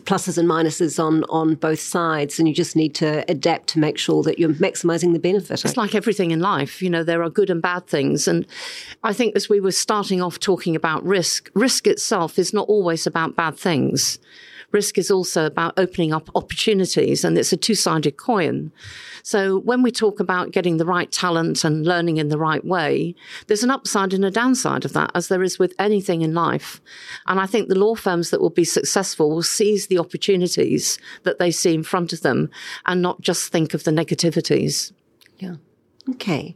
pluses 0.05 0.39
and 0.39 0.49
minuses 0.49 0.97
on, 0.97 1.23
on 1.25 1.53
both 1.53 1.79
sides, 1.79 2.39
and 2.39 2.47
you 2.47 2.53
just 2.55 2.75
need 2.75 2.95
to 2.95 3.23
adapt 3.29 3.67
to 3.67 3.79
make 3.79 3.95
sure 3.95 4.23
that 4.23 4.39
you're 4.39 4.53
maximizing 4.53 5.13
the 5.13 5.19
benefit. 5.19 5.63
It's 5.63 5.77
like 5.77 5.93
everything 5.93 6.31
in 6.31 6.39
life, 6.39 6.81
you 6.81 6.89
know, 6.89 7.03
there 7.03 7.21
are 7.21 7.29
good 7.29 7.51
and 7.51 7.61
bad 7.61 7.85
things. 7.85 8.27
And 8.27 8.47
I 9.03 9.13
think 9.13 9.35
as 9.35 9.47
we 9.47 9.59
were 9.59 9.71
starting 9.71 10.19
off 10.19 10.39
talking 10.39 10.75
about 10.75 11.05
risk, 11.05 11.51
risk 11.53 11.85
itself 11.85 12.39
is 12.39 12.53
not 12.53 12.67
always 12.67 13.05
about 13.05 13.35
bad 13.35 13.55
things 13.55 14.17
risk 14.71 14.97
is 14.97 15.11
also 15.11 15.45
about 15.45 15.73
opening 15.77 16.13
up 16.13 16.29
opportunities 16.35 17.23
and 17.23 17.37
it's 17.37 17.53
a 17.53 17.57
two 17.57 17.75
sided 17.75 18.17
coin. 18.17 18.71
So 19.23 19.59
when 19.59 19.81
we 19.81 19.91
talk 19.91 20.19
about 20.19 20.51
getting 20.51 20.77
the 20.77 20.85
right 20.85 21.11
talent 21.11 21.63
and 21.63 21.85
learning 21.85 22.17
in 22.17 22.29
the 22.29 22.37
right 22.37 22.63
way, 22.63 23.15
there's 23.47 23.63
an 23.63 23.71
upside 23.71 24.13
and 24.13 24.23
a 24.25 24.31
downside 24.31 24.85
of 24.85 24.93
that, 24.93 25.11
as 25.15 25.27
there 25.27 25.43
is 25.43 25.57
with 25.57 25.73
anything 25.79 26.21
in 26.21 26.33
life. 26.33 26.81
And 27.27 27.39
I 27.39 27.45
think 27.45 27.67
the 27.67 27.79
law 27.79 27.95
firms 27.95 28.29
that 28.29 28.41
will 28.41 28.49
be 28.49 28.63
successful 28.63 29.29
will 29.29 29.43
seize 29.43 29.87
the 29.87 29.99
opportunities 29.99 30.99
that 31.23 31.39
they 31.39 31.51
see 31.51 31.73
in 31.73 31.83
front 31.83 32.13
of 32.13 32.21
them 32.21 32.49
and 32.85 33.01
not 33.01 33.21
just 33.21 33.51
think 33.51 33.73
of 33.73 33.83
the 33.83 33.91
negativities. 33.91 34.91
Yeah. 35.39 35.55
Okay. 36.11 36.55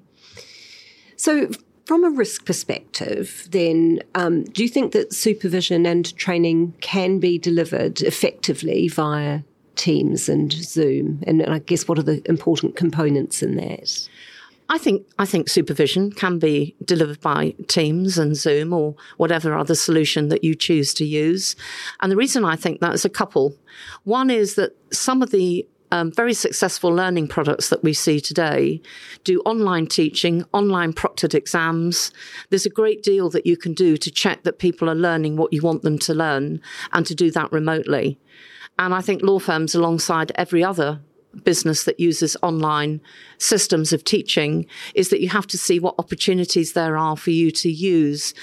So 1.15 1.49
from 1.89 2.03
a 2.03 2.09
risk 2.11 2.45
perspective, 2.45 3.47
then, 3.49 3.99
um, 4.13 4.43
do 4.43 4.61
you 4.61 4.69
think 4.69 4.91
that 4.91 5.11
supervision 5.11 5.87
and 5.87 6.15
training 6.17 6.71
can 6.81 7.17
be 7.17 7.39
delivered 7.39 8.03
effectively 8.03 8.87
via 8.87 9.39
Teams 9.75 10.29
and 10.29 10.51
Zoom? 10.53 11.23
And 11.25 11.41
I 11.41 11.57
guess 11.57 11.87
what 11.87 11.97
are 11.97 12.03
the 12.03 12.21
important 12.29 12.75
components 12.75 13.41
in 13.41 13.55
that? 13.55 14.07
I 14.69 14.77
think 14.77 15.07
I 15.17 15.25
think 15.25 15.49
supervision 15.49 16.11
can 16.11 16.37
be 16.37 16.75
delivered 16.85 17.21
by 17.21 17.55
Teams 17.67 18.19
and 18.19 18.37
Zoom 18.37 18.71
or 18.71 18.93
whatever 19.17 19.57
other 19.57 19.73
solution 19.73 20.29
that 20.29 20.43
you 20.43 20.53
choose 20.53 20.93
to 20.93 21.05
use. 21.05 21.55
And 22.01 22.11
the 22.11 22.15
reason 22.15 22.45
I 22.45 22.55
think 22.55 22.81
that 22.81 22.93
is 22.93 23.03
a 23.03 23.09
couple. 23.09 23.55
One 24.03 24.29
is 24.29 24.53
that 24.55 24.77
some 24.93 25.23
of 25.23 25.31
the 25.31 25.67
um, 25.91 26.11
very 26.11 26.33
successful 26.33 26.91
learning 26.91 27.27
products 27.27 27.69
that 27.69 27.83
we 27.83 27.93
see 27.93 28.19
today 28.19 28.81
do 29.23 29.39
online 29.41 29.87
teaching, 29.87 30.45
online 30.53 30.93
proctored 30.93 31.33
exams. 31.33 32.11
There's 32.49 32.65
a 32.65 32.69
great 32.69 33.03
deal 33.03 33.29
that 33.31 33.45
you 33.45 33.57
can 33.57 33.73
do 33.73 33.97
to 33.97 34.11
check 34.11 34.43
that 34.43 34.59
people 34.59 34.89
are 34.89 34.95
learning 34.95 35.37
what 35.37 35.53
you 35.53 35.61
want 35.61 35.81
them 35.81 35.97
to 35.99 36.13
learn 36.13 36.61
and 36.93 37.05
to 37.05 37.15
do 37.15 37.31
that 37.31 37.51
remotely. 37.51 38.19
And 38.77 38.93
I 38.93 39.01
think 39.01 39.21
law 39.21 39.39
firms, 39.39 39.75
alongside 39.75 40.31
every 40.35 40.63
other 40.63 41.01
business 41.43 41.83
that 41.83 41.99
uses 41.99 42.35
online 42.41 43.01
systems 43.37 43.93
of 43.93 44.03
teaching, 44.03 44.65
is 44.95 45.09
that 45.09 45.21
you 45.21 45.29
have 45.29 45.47
to 45.47 45.57
see 45.57 45.79
what 45.79 45.95
opportunities 45.97 46.73
there 46.73 46.97
are 46.97 47.17
for 47.17 47.31
you 47.31 47.51
to 47.51 47.69
use 47.69 48.33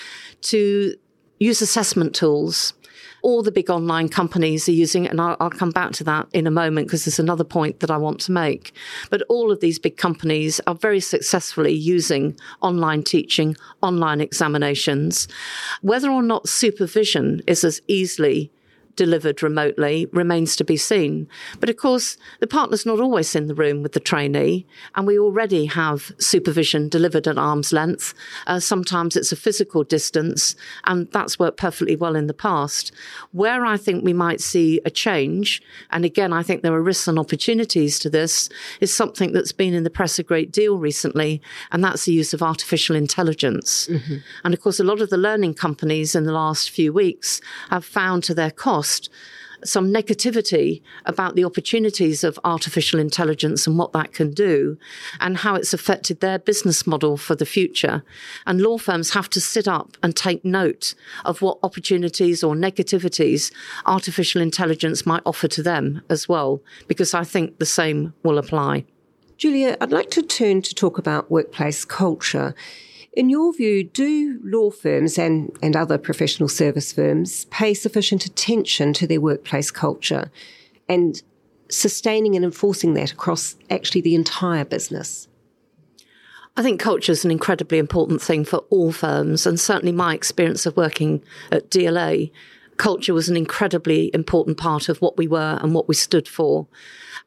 to 0.42 0.94
use 1.38 1.60
assessment 1.60 2.14
tools 2.14 2.72
all 3.26 3.42
the 3.42 3.50
big 3.50 3.68
online 3.68 4.08
companies 4.08 4.68
are 4.68 4.72
using 4.72 5.04
and 5.04 5.20
I'll, 5.20 5.36
I'll 5.40 5.50
come 5.50 5.72
back 5.72 5.90
to 5.94 6.04
that 6.04 6.28
in 6.32 6.46
a 6.46 6.50
moment 6.52 6.86
because 6.86 7.04
there's 7.04 7.18
another 7.18 7.42
point 7.42 7.80
that 7.80 7.90
I 7.90 7.96
want 7.96 8.20
to 8.20 8.30
make. 8.30 8.72
But 9.10 9.22
all 9.28 9.50
of 9.50 9.58
these 9.58 9.80
big 9.80 9.96
companies 9.96 10.60
are 10.68 10.76
very 10.76 11.00
successfully 11.00 11.72
using 11.72 12.36
online 12.62 13.02
teaching, 13.02 13.56
online 13.82 14.20
examinations. 14.20 15.26
Whether 15.82 16.08
or 16.08 16.22
not 16.22 16.48
supervision 16.48 17.42
is 17.48 17.64
as 17.64 17.80
easily 17.88 18.52
delivered 18.96 19.42
remotely 19.42 20.06
remains 20.12 20.56
to 20.56 20.64
be 20.64 20.76
seen. 20.76 21.28
But 21.60 21.68
of 21.68 21.76
course, 21.76 22.16
the 22.40 22.46
partner's 22.46 22.86
not 22.86 23.00
always 23.00 23.34
in 23.36 23.46
the 23.46 23.54
room 23.54 23.82
with 23.82 23.92
the 23.92 24.00
trainee, 24.00 24.66
and 24.94 25.06
we 25.06 25.18
already 25.18 25.66
have 25.66 26.12
supervision 26.18 26.88
delivered 26.88 27.28
at 27.28 27.38
arm's 27.38 27.72
length. 27.72 28.14
Uh, 28.46 28.58
sometimes 28.58 29.16
it's 29.16 29.32
a 29.32 29.36
physical 29.36 29.84
distance, 29.84 30.56
and 30.84 31.10
that's 31.12 31.38
worked 31.38 31.58
perfectly 31.58 31.96
well 31.96 32.16
in 32.16 32.26
the 32.26 32.34
past. 32.34 32.92
Where 33.32 33.64
I 33.64 33.76
think 33.76 34.04
we 34.04 34.12
might 34.12 34.40
see 34.40 34.80
a 34.84 34.90
change, 34.90 35.62
and 35.90 36.04
again, 36.04 36.32
I 36.32 36.42
think 36.42 36.62
there 36.62 36.74
are 36.74 36.82
risks 36.82 37.08
and 37.08 37.18
opportunities 37.18 37.98
to 38.00 38.10
this, 38.10 38.48
is 38.80 38.94
something 38.94 39.32
that's 39.32 39.52
been 39.52 39.74
in 39.74 39.84
the 39.84 39.90
press 39.90 40.18
a 40.18 40.22
great 40.22 40.50
deal 40.50 40.78
recently, 40.78 41.42
and 41.70 41.84
that's 41.84 42.06
the 42.06 42.12
use 42.12 42.32
of 42.32 42.42
artificial 42.42 42.96
intelligence. 42.96 43.88
Mm-hmm. 43.88 44.16
And 44.44 44.54
of 44.54 44.60
course, 44.60 44.80
a 44.80 44.84
lot 44.84 45.00
of 45.00 45.10
the 45.10 45.18
learning 45.18 45.54
companies 45.54 46.14
in 46.14 46.24
the 46.24 46.32
last 46.32 46.70
few 46.70 46.92
weeks 46.92 47.40
have 47.70 47.84
found 47.84 48.24
to 48.24 48.34
their 48.34 48.50
cost 48.50 48.85
lost 48.86 49.10
some 49.64 49.92
negativity 49.92 50.82
about 51.06 51.34
the 51.34 51.44
opportunities 51.44 52.22
of 52.22 52.38
artificial 52.44 53.00
intelligence 53.00 53.66
and 53.66 53.78
what 53.78 53.92
that 53.92 54.12
can 54.12 54.30
do 54.30 54.76
and 55.18 55.38
how 55.38 55.54
it's 55.54 55.72
affected 55.72 56.20
their 56.20 56.38
business 56.38 56.86
model 56.86 57.16
for 57.16 57.34
the 57.34 57.46
future. 57.46 58.04
And 58.46 58.60
law 58.60 58.78
firms 58.78 59.14
have 59.14 59.30
to 59.30 59.40
sit 59.40 59.66
up 59.66 59.96
and 60.02 60.14
take 60.14 60.44
note 60.44 60.94
of 61.24 61.40
what 61.40 61.58
opportunities 61.62 62.44
or 62.44 62.54
negativities 62.54 63.50
artificial 63.86 64.42
intelligence 64.42 65.06
might 65.06 65.22
offer 65.24 65.48
to 65.48 65.62
them 65.62 66.02
as 66.10 66.28
well, 66.28 66.60
because 66.86 67.14
I 67.14 67.24
think 67.24 67.58
the 67.58 67.66
same 67.66 68.12
will 68.22 68.38
apply. 68.38 68.84
Julia, 69.38 69.76
I'd 69.80 69.90
like 69.90 70.10
to 70.10 70.22
turn 70.22 70.62
to 70.62 70.74
talk 70.74 70.98
about 70.98 71.30
workplace 71.30 71.84
culture. 71.84 72.54
In 73.16 73.30
your 73.30 73.54
view, 73.54 73.82
do 73.82 74.38
law 74.44 74.70
firms 74.70 75.18
and, 75.18 75.50
and 75.62 75.74
other 75.74 75.96
professional 75.96 76.50
service 76.50 76.92
firms 76.92 77.46
pay 77.46 77.72
sufficient 77.72 78.26
attention 78.26 78.92
to 78.92 79.06
their 79.06 79.22
workplace 79.22 79.70
culture 79.70 80.30
and 80.86 81.22
sustaining 81.70 82.36
and 82.36 82.44
enforcing 82.44 82.92
that 82.92 83.12
across 83.12 83.56
actually 83.70 84.02
the 84.02 84.14
entire 84.14 84.66
business? 84.66 85.28
I 86.58 86.62
think 86.62 86.78
culture 86.78 87.12
is 87.12 87.24
an 87.24 87.30
incredibly 87.30 87.78
important 87.78 88.20
thing 88.20 88.44
for 88.44 88.58
all 88.68 88.92
firms, 88.92 89.46
and 89.46 89.58
certainly 89.58 89.92
my 89.92 90.14
experience 90.14 90.66
of 90.66 90.76
working 90.76 91.22
at 91.50 91.70
DLA, 91.70 92.30
culture 92.76 93.14
was 93.14 93.28
an 93.28 93.36
incredibly 93.36 94.10
important 94.14 94.58
part 94.58 94.88
of 94.88 95.00
what 95.00 95.16
we 95.16 95.26
were 95.26 95.58
and 95.62 95.74
what 95.74 95.88
we 95.88 95.94
stood 95.94 96.28
for. 96.28 96.66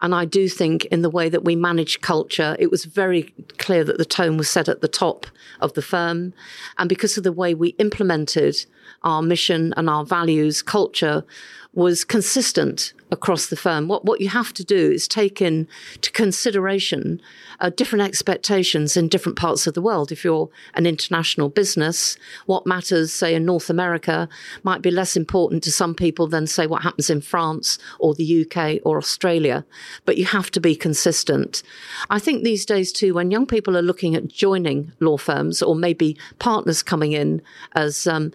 And 0.01 0.15
I 0.15 0.25
do 0.25 0.47
think 0.47 0.85
in 0.85 1.01
the 1.01 1.09
way 1.09 1.27
that 1.27 1.43
we 1.43 1.55
manage 1.55 2.01
culture, 2.01 2.55
it 2.57 2.71
was 2.71 2.85
very 2.85 3.33
clear 3.57 3.83
that 3.83 3.97
the 3.97 4.05
tone 4.05 4.37
was 4.37 4.49
set 4.49 4.69
at 4.69 4.81
the 4.81 4.87
top 4.87 5.25
of 5.59 5.73
the 5.73 5.81
firm. 5.81 6.33
And 6.77 6.87
because 6.87 7.17
of 7.17 7.23
the 7.23 7.33
way 7.33 7.53
we 7.53 7.69
implemented 7.79 8.65
our 9.03 9.21
mission 9.21 9.73
and 9.75 9.89
our 9.89 10.05
values, 10.05 10.61
culture 10.61 11.25
was 11.73 12.03
consistent 12.03 12.93
across 13.11 13.47
the 13.47 13.55
firm. 13.55 13.87
What, 13.87 14.05
what 14.05 14.21
you 14.21 14.29
have 14.29 14.53
to 14.53 14.63
do 14.63 14.91
is 14.91 15.07
take 15.07 15.41
into 15.41 16.11
consideration 16.13 17.21
uh, 17.59 17.69
different 17.69 18.05
expectations 18.05 18.97
in 18.97 19.07
different 19.07 19.37
parts 19.37 19.67
of 19.67 19.75
the 19.75 19.81
world. 19.81 20.11
If 20.11 20.23
you're 20.23 20.49
an 20.73 20.85
international 20.85 21.49
business, 21.49 22.17
what 22.47 22.65
matters, 22.65 23.13
say, 23.13 23.35
in 23.35 23.45
North 23.45 23.69
America 23.69 24.27
might 24.63 24.81
be 24.81 24.91
less 24.91 25.15
important 25.15 25.63
to 25.63 25.71
some 25.71 25.93
people 25.93 26.27
than, 26.27 26.47
say, 26.47 26.65
what 26.65 26.83
happens 26.83 27.09
in 27.09 27.21
France 27.21 27.77
or 27.99 28.13
the 28.13 28.45
UK 28.45 28.79
or 28.83 28.97
Australia. 28.97 29.65
But 30.05 30.17
you 30.17 30.25
have 30.25 30.49
to 30.51 30.59
be 30.59 30.75
consistent. 30.75 31.61
I 32.09 32.19
think 32.19 32.43
these 32.43 32.65
days, 32.65 32.91
too, 32.91 33.13
when 33.13 33.31
young 33.31 33.45
people 33.45 33.77
are 33.77 33.83
looking 33.83 34.15
at 34.15 34.27
joining 34.27 34.91
law 34.99 35.17
firms 35.17 35.61
or 35.61 35.75
maybe 35.75 36.17
partners 36.39 36.81
coming 36.81 37.11
in 37.11 37.41
as 37.75 38.07
um, 38.07 38.31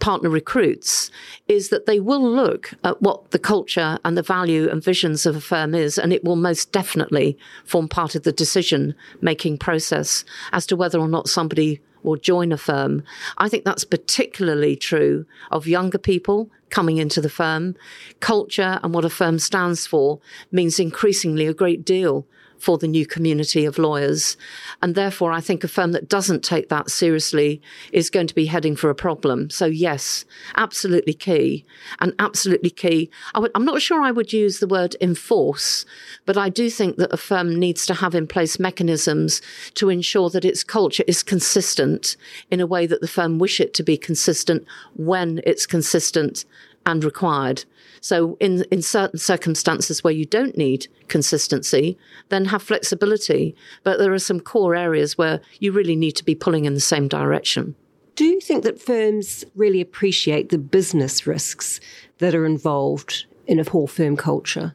partner 0.00 0.30
recruits 0.30 1.10
is 1.46 1.70
that 1.70 1.86
they 1.86 2.00
will 2.00 2.22
look 2.22 2.74
at 2.84 3.00
what 3.02 3.30
the 3.30 3.38
culture 3.38 3.98
and 4.04 4.16
the 4.16 4.22
value 4.22 4.68
and 4.68 4.82
visions 4.82 5.26
of 5.26 5.36
a 5.36 5.40
firm 5.40 5.74
is, 5.74 5.98
and 5.98 6.12
it 6.12 6.24
will 6.24 6.36
most 6.36 6.72
definitely 6.72 7.36
form 7.64 7.88
part 7.88 8.14
of 8.14 8.22
the 8.22 8.32
decision 8.32 8.94
making 9.20 9.58
process 9.58 10.24
as 10.52 10.66
to 10.66 10.76
whether 10.76 10.98
or 10.98 11.08
not 11.08 11.28
somebody 11.28 11.80
will 12.02 12.16
join 12.16 12.52
a 12.52 12.56
firm. 12.56 13.02
I 13.38 13.48
think 13.48 13.64
that's 13.64 13.84
particularly 13.84 14.76
true 14.76 15.26
of 15.50 15.66
younger 15.66 15.98
people 15.98 16.50
coming 16.70 16.98
into 16.98 17.20
the 17.20 17.28
firm. 17.28 17.74
Culture 18.20 18.78
and 18.82 18.94
what 18.94 19.04
a 19.04 19.10
firm 19.10 19.38
stands 19.38 19.86
for 19.86 20.20
means 20.52 20.78
increasingly 20.78 21.46
a 21.46 21.54
great 21.54 21.84
deal 21.84 22.26
for 22.60 22.78
the 22.78 22.88
new 22.88 23.06
community 23.06 23.64
of 23.64 23.78
lawyers. 23.78 24.36
And 24.82 24.94
therefore, 24.94 25.32
I 25.32 25.40
think 25.40 25.64
a 25.64 25.68
firm 25.68 25.92
that 25.92 26.08
doesn't 26.08 26.44
take 26.44 26.68
that 26.68 26.90
seriously 26.90 27.60
is 27.92 28.10
going 28.10 28.26
to 28.26 28.34
be 28.34 28.46
heading 28.46 28.76
for 28.76 28.90
a 28.90 28.94
problem. 28.94 29.50
So, 29.50 29.66
yes, 29.66 30.24
absolutely 30.56 31.14
key 31.14 31.64
and 32.00 32.14
absolutely 32.18 32.70
key. 32.70 33.10
I'm 33.34 33.64
not 33.64 33.82
sure 33.82 34.02
I 34.02 34.10
would 34.10 34.32
use 34.32 34.58
the 34.58 34.66
word 34.66 34.96
enforce, 35.00 35.84
but 36.26 36.36
I 36.36 36.48
do 36.48 36.70
think 36.70 36.96
that 36.96 37.12
a 37.12 37.16
firm 37.16 37.58
needs 37.58 37.86
to 37.86 37.94
have 37.94 38.14
in 38.14 38.26
place 38.26 38.58
mechanisms 38.58 39.40
to 39.74 39.88
ensure 39.88 40.30
that 40.30 40.44
its 40.44 40.64
culture 40.64 41.04
is 41.06 41.22
consistent 41.22 42.16
in 42.50 42.60
a 42.60 42.66
way 42.66 42.86
that 42.86 43.00
the 43.00 43.08
firm 43.08 43.38
wish 43.38 43.60
it 43.60 43.74
to 43.74 43.82
be 43.82 43.96
consistent 43.96 44.66
when 44.96 45.40
it's 45.44 45.66
consistent 45.66 46.44
and 46.88 47.04
required. 47.04 47.64
So 48.00 48.36
in, 48.40 48.64
in 48.70 48.82
certain 48.82 49.18
circumstances 49.18 50.02
where 50.02 50.12
you 50.12 50.24
don't 50.24 50.56
need 50.56 50.88
consistency, 51.08 51.98
then 52.28 52.46
have 52.46 52.62
flexibility. 52.62 53.54
But 53.82 53.98
there 53.98 54.12
are 54.12 54.18
some 54.18 54.40
core 54.40 54.74
areas 54.74 55.18
where 55.18 55.40
you 55.60 55.72
really 55.72 55.96
need 55.96 56.12
to 56.12 56.24
be 56.24 56.34
pulling 56.34 56.64
in 56.64 56.74
the 56.74 56.80
same 56.80 57.08
direction. 57.08 57.74
Do 58.16 58.24
you 58.24 58.40
think 58.40 58.64
that 58.64 58.80
firms 58.80 59.44
really 59.54 59.80
appreciate 59.80 60.48
the 60.48 60.58
business 60.58 61.26
risks 61.26 61.80
that 62.18 62.34
are 62.34 62.46
involved 62.46 63.26
in 63.46 63.60
a 63.60 63.64
poor 63.64 63.86
firm 63.86 64.16
culture? 64.16 64.74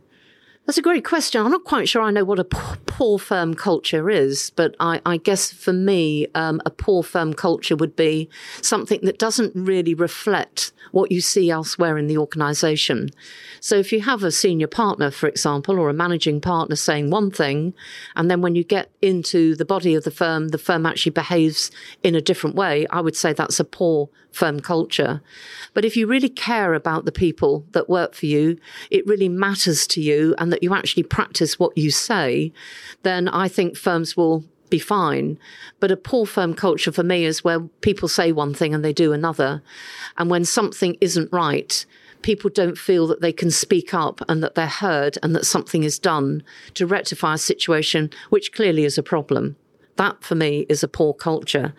That's 0.65 0.77
a 0.77 0.81
great 0.81 1.03
question. 1.03 1.41
I'm 1.41 1.51
not 1.51 1.65
quite 1.65 1.89
sure 1.89 2.01
I 2.01 2.11
know 2.11 2.23
what 2.23 2.39
a 2.39 2.45
poor 2.45 3.19
firm 3.19 3.53
culture 3.53 4.09
is, 4.09 4.49
but 4.51 4.77
I, 4.79 5.01
I 5.05 5.17
guess 5.17 5.51
for 5.51 5.73
me, 5.73 6.27
um, 6.35 6.61
a 6.65 6.69
poor 6.69 7.03
firm 7.03 7.33
culture 7.33 7.75
would 7.75 7.97
be 7.97 8.29
something 8.61 9.01
that 9.03 9.19
doesn't 9.19 9.51
really 9.55 9.93
reflect 9.93 10.71
what 10.91 11.11
you 11.11 11.19
see 11.19 11.49
elsewhere 11.49 11.97
in 11.97 12.07
the 12.07 12.17
organization. 12.17 13.09
So 13.59 13.75
if 13.75 13.91
you 13.91 14.01
have 14.03 14.23
a 14.23 14.31
senior 14.31 14.67
partner, 14.67 15.11
for 15.11 15.27
example, 15.27 15.77
or 15.77 15.89
a 15.89 15.93
managing 15.93 16.39
partner 16.39 16.77
saying 16.77 17.09
one 17.09 17.29
thing, 17.29 17.73
and 18.15 18.31
then 18.31 18.39
when 18.39 18.55
you 18.55 18.63
get 18.63 18.89
into 19.01 19.57
the 19.57 19.65
body 19.65 19.95
of 19.95 20.05
the 20.05 20.11
firm, 20.11 20.49
the 20.49 20.57
firm 20.57 20.85
actually 20.85 21.11
behaves 21.11 21.71
in 22.03 22.15
a 22.15 22.21
different 22.21 22.55
way, 22.55 22.87
I 22.87 23.01
would 23.01 23.17
say 23.17 23.33
that's 23.33 23.59
a 23.59 23.65
poor 23.65 24.07
firm 24.33 24.59
culture. 24.59 25.21
But 25.73 25.85
if 25.85 25.95
you 25.95 26.07
really 26.07 26.29
care 26.29 26.73
about 26.73 27.05
the 27.05 27.11
people 27.11 27.65
that 27.71 27.89
work 27.89 28.13
for 28.13 28.25
you, 28.25 28.57
it 28.91 29.07
really 29.07 29.29
matters 29.29 29.87
to 29.87 30.01
you, 30.01 30.35
and 30.37 30.51
that 30.51 30.63
you 30.63 30.73
actually 30.73 31.03
practice 31.03 31.57
what 31.57 31.77
you 31.77 31.91
say, 31.91 32.51
then 33.03 33.27
I 33.27 33.47
think 33.47 33.77
firms 33.77 34.17
will 34.17 34.43
be 34.69 34.79
fine. 34.79 35.37
But 35.79 35.91
a 35.91 35.97
poor 35.97 36.25
firm 36.25 36.55
culture 36.55 36.91
for 36.91 37.03
me 37.03 37.25
is 37.25 37.43
where 37.43 37.59
people 37.81 38.07
say 38.07 38.31
one 38.31 38.53
thing 38.55 38.73
and 38.73 38.83
they 38.83 38.93
do 38.93 39.13
another. 39.13 39.61
And 40.17 40.29
when 40.31 40.45
something 40.45 40.97
isn't 40.99 41.31
right, 41.31 41.85
people 42.23 42.49
don't 42.49 42.77
feel 42.77 43.05
that 43.07 43.21
they 43.21 43.33
can 43.33 43.51
speak 43.51 43.93
up 43.93 44.21
and 44.27 44.41
that 44.41 44.55
they're 44.55 44.65
heard 44.65 45.19
and 45.21 45.35
that 45.35 45.45
something 45.45 45.83
is 45.83 45.99
done 45.99 46.41
to 46.73 46.87
rectify 46.87 47.35
a 47.35 47.37
situation 47.37 48.09
which 48.31 48.51
clearly 48.51 48.83
is 48.83 48.97
a 48.97 49.03
problem. 49.03 49.55
That 49.97 50.23
for 50.23 50.35
me 50.35 50.65
is 50.69 50.83
a 50.83 50.87
poor 50.87 51.13
culture. 51.13 51.73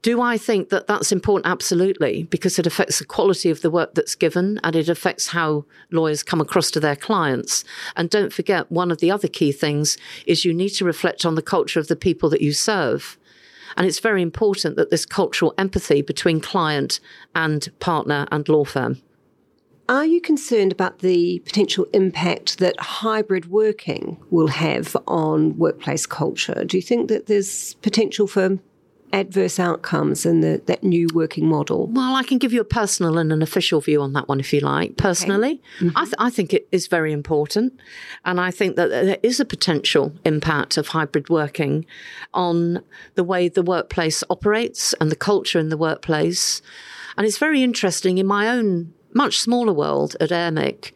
Do 0.00 0.22
I 0.22 0.38
think 0.38 0.70
that 0.70 0.86
that's 0.86 1.12
important? 1.12 1.50
Absolutely, 1.50 2.22
because 2.24 2.58
it 2.58 2.66
affects 2.66 2.98
the 2.98 3.04
quality 3.04 3.50
of 3.50 3.60
the 3.60 3.70
work 3.70 3.94
that's 3.94 4.14
given 4.14 4.58
and 4.64 4.74
it 4.74 4.88
affects 4.88 5.28
how 5.28 5.64
lawyers 5.90 6.22
come 6.22 6.40
across 6.40 6.70
to 6.72 6.80
their 6.80 6.96
clients. 6.96 7.64
And 7.94 8.08
don't 8.08 8.32
forget, 8.32 8.72
one 8.72 8.90
of 8.90 8.98
the 8.98 9.10
other 9.10 9.28
key 9.28 9.52
things 9.52 9.98
is 10.26 10.44
you 10.44 10.54
need 10.54 10.70
to 10.70 10.84
reflect 10.84 11.26
on 11.26 11.34
the 11.34 11.42
culture 11.42 11.78
of 11.78 11.88
the 11.88 11.96
people 11.96 12.30
that 12.30 12.40
you 12.40 12.52
serve. 12.52 13.18
And 13.76 13.86
it's 13.86 14.00
very 14.00 14.22
important 14.22 14.76
that 14.76 14.90
this 14.90 15.04
cultural 15.04 15.52
empathy 15.58 16.00
between 16.00 16.40
client 16.40 17.00
and 17.34 17.68
partner 17.80 18.26
and 18.32 18.48
law 18.48 18.64
firm. 18.64 19.02
Are 19.88 20.04
you 20.04 20.20
concerned 20.20 20.70
about 20.70 20.98
the 20.98 21.38
potential 21.46 21.86
impact 21.94 22.58
that 22.58 22.78
hybrid 22.78 23.50
working 23.50 24.18
will 24.30 24.48
have 24.48 24.94
on 25.06 25.56
workplace 25.56 26.04
culture? 26.04 26.64
Do 26.66 26.76
you 26.76 26.82
think 26.82 27.08
that 27.08 27.26
there's 27.26 27.72
potential 27.74 28.26
for 28.26 28.58
adverse 29.14 29.58
outcomes 29.58 30.26
in 30.26 30.40
the, 30.40 30.60
that 30.66 30.84
new 30.84 31.08
working 31.14 31.46
model? 31.46 31.86
Well, 31.86 32.14
I 32.14 32.22
can 32.22 32.36
give 32.36 32.52
you 32.52 32.60
a 32.60 32.64
personal 32.64 33.16
and 33.16 33.32
an 33.32 33.40
official 33.40 33.80
view 33.80 34.02
on 34.02 34.12
that 34.12 34.28
one 34.28 34.40
if 34.40 34.52
you 34.52 34.60
like. 34.60 34.98
Personally, 34.98 35.62
okay. 35.78 35.86
mm-hmm. 35.86 35.96
I, 35.96 36.04
th- 36.04 36.14
I, 36.18 36.28
think 36.28 36.52
it 36.52 36.68
is 36.70 36.86
very 36.86 37.12
important. 37.12 37.80
And 38.26 38.38
I 38.38 38.50
think 38.50 38.76
that 38.76 38.90
there 38.90 39.18
is 39.22 39.40
a 39.40 39.46
potential 39.46 40.12
impact 40.26 40.76
of 40.76 40.88
hybrid 40.88 41.30
working 41.30 41.86
on 42.34 42.82
the 43.14 43.24
way 43.24 43.48
the 43.48 43.62
workplace 43.62 44.22
operates 44.28 44.94
and 45.00 45.10
the 45.10 45.16
culture 45.16 45.58
in 45.58 45.70
the 45.70 45.78
workplace. 45.78 46.60
And 47.16 47.26
it's 47.26 47.38
very 47.38 47.62
interesting 47.62 48.18
in 48.18 48.26
my 48.26 48.48
own 48.48 48.92
much 49.14 49.38
smaller 49.38 49.72
world 49.72 50.16
at 50.20 50.30
Airmic, 50.30 50.92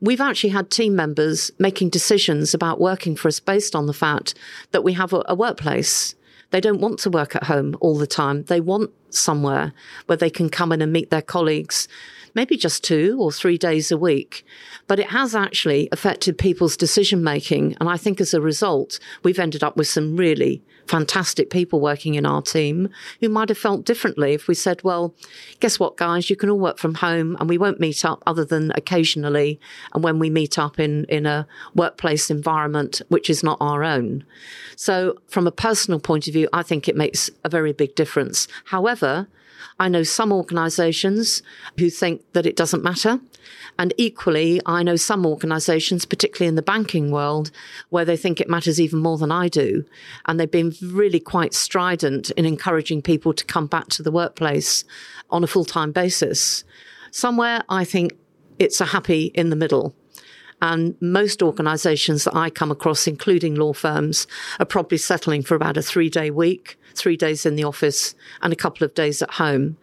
we've 0.00 0.20
actually 0.20 0.50
had 0.50 0.70
team 0.70 0.94
members 0.94 1.50
making 1.58 1.88
decisions 1.88 2.54
about 2.54 2.80
working 2.80 3.16
for 3.16 3.28
us 3.28 3.40
based 3.40 3.74
on 3.74 3.86
the 3.86 3.92
fact 3.92 4.34
that 4.72 4.84
we 4.84 4.92
have 4.92 5.12
a, 5.12 5.22
a, 5.26 5.34
workplace. 5.34 6.14
They 6.50 6.60
don't 6.60 6.80
want 6.80 6.98
to 7.00 7.10
work 7.10 7.34
at 7.34 7.44
home 7.44 7.76
all 7.80 7.96
the 7.96 8.06
time. 8.06 8.44
They 8.44 8.60
want 8.60 8.90
somewhere 9.10 9.72
where 10.06 10.16
they 10.16 10.30
can 10.30 10.50
come 10.50 10.72
in 10.72 10.82
and 10.82 10.92
meet 10.92 11.10
their 11.10 11.22
colleagues, 11.22 11.88
maybe 12.34 12.56
just 12.56 12.84
two 12.84 13.16
or 13.18 13.32
three 13.32 13.56
days 13.56 13.90
a 13.90 13.96
week. 13.96 14.44
But 14.86 14.98
it 14.98 15.10
has 15.10 15.34
actually 15.34 15.88
affected 15.90 16.36
people's 16.36 16.76
decision 16.76 17.24
making. 17.24 17.76
And 17.80 17.88
I 17.88 17.96
think 17.96 18.20
as 18.20 18.34
a 18.34 18.40
result, 18.40 18.98
we've 19.22 19.38
ended 19.38 19.64
up 19.64 19.76
with 19.76 19.88
some 19.88 20.16
really 20.16 20.62
fantastic 20.86 21.50
people 21.50 21.80
working 21.80 22.14
in 22.14 22.26
our 22.26 22.42
team 22.42 22.88
who 23.20 23.28
might 23.28 23.48
have 23.48 23.58
felt 23.58 23.84
differently 23.84 24.34
if 24.34 24.48
we 24.48 24.54
said, 24.54 24.82
well, 24.82 25.14
guess 25.60 25.78
what, 25.78 25.96
guys, 25.96 26.28
you 26.28 26.36
can 26.36 26.50
all 26.50 26.58
work 26.58 26.78
from 26.78 26.94
home 26.94 27.36
and 27.40 27.48
we 27.48 27.58
won't 27.58 27.80
meet 27.80 28.04
up 28.04 28.22
other 28.26 28.44
than 28.44 28.72
occasionally. 28.74 29.58
And 29.92 30.04
when 30.04 30.18
we 30.18 30.30
meet 30.30 30.58
up 30.58 30.78
in, 30.78 31.04
in 31.04 31.26
a 31.26 31.46
workplace 31.74 32.30
environment, 32.30 33.00
which 33.08 33.30
is 33.30 33.42
not 33.42 33.58
our 33.60 33.82
own. 33.82 34.24
So 34.76 35.16
from 35.28 35.46
a 35.46 35.52
personal 35.52 36.00
point 36.00 36.26
of 36.26 36.32
view, 36.32 36.48
I 36.52 36.62
think 36.62 36.88
it 36.88 36.96
makes 36.96 37.30
a 37.44 37.48
very 37.48 37.72
big 37.72 37.94
difference. 37.94 38.48
However, 38.66 39.28
I 39.78 39.88
know 39.88 40.02
some 40.02 40.32
organisations 40.32 41.42
who 41.78 41.90
think 41.90 42.22
that 42.32 42.46
it 42.46 42.56
doesn't 42.56 42.82
matter. 42.82 43.20
And 43.78 43.92
equally, 43.96 44.60
I 44.66 44.82
know 44.82 44.96
some 44.96 45.26
organisations, 45.26 46.04
particularly 46.04 46.48
in 46.48 46.54
the 46.54 46.62
banking 46.62 47.10
world, 47.10 47.50
where 47.90 48.04
they 48.04 48.16
think 48.16 48.40
it 48.40 48.48
matters 48.48 48.80
even 48.80 49.00
more 49.00 49.18
than 49.18 49.32
I 49.32 49.48
do. 49.48 49.84
And 50.26 50.38
they've 50.38 50.50
been 50.50 50.74
really 50.82 51.20
quite 51.20 51.54
strident 51.54 52.30
in 52.32 52.46
encouraging 52.46 53.02
people 53.02 53.32
to 53.32 53.44
come 53.44 53.66
back 53.66 53.88
to 53.88 54.02
the 54.02 54.12
workplace 54.12 54.84
on 55.30 55.42
a 55.42 55.48
full 55.48 55.64
time 55.64 55.92
basis. 55.92 56.64
Somewhere, 57.10 57.62
I 57.68 57.84
think 57.84 58.12
it's 58.58 58.80
a 58.80 58.86
happy 58.86 59.26
in 59.34 59.50
the 59.50 59.56
middle. 59.56 59.94
And 60.62 60.96
most 61.00 61.42
organisations 61.42 62.24
that 62.24 62.34
I 62.34 62.50
come 62.50 62.70
across, 62.70 63.06
including 63.06 63.54
law 63.54 63.72
firms, 63.72 64.26
are 64.58 64.66
probably 64.66 64.98
settling 64.98 65.42
for 65.42 65.54
about 65.54 65.76
a 65.76 65.82
three 65.82 66.08
day 66.08 66.30
week, 66.30 66.78
three 66.94 67.16
days 67.16 67.44
in 67.44 67.56
the 67.56 67.64
office 67.64 68.14
and 68.40 68.52
a 68.52 68.56
couple 68.56 68.84
of 68.84 68.94
days 68.94 69.20
at 69.20 69.32
home. 69.32 69.76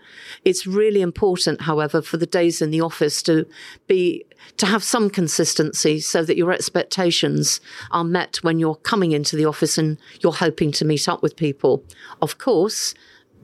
It's 0.45 0.65
really 0.65 1.01
important, 1.01 1.61
however, 1.61 2.01
for 2.01 2.17
the 2.17 2.25
days 2.25 2.61
in 2.61 2.71
the 2.71 2.81
office 2.81 3.21
to 3.23 3.45
be 3.87 4.25
to 4.57 4.65
have 4.65 4.83
some 4.83 5.09
consistency 5.09 5.99
so 5.99 6.23
that 6.23 6.37
your 6.37 6.51
expectations 6.51 7.61
are 7.91 8.03
met 8.03 8.37
when 8.37 8.59
you're 8.59 8.75
coming 8.75 9.11
into 9.11 9.35
the 9.35 9.45
office 9.45 9.77
and 9.77 9.97
you're 10.21 10.33
hoping 10.33 10.71
to 10.71 10.85
meet 10.85 11.07
up 11.07 11.21
with 11.21 11.35
people. 11.35 11.83
Of 12.21 12.37
course, 12.37 12.95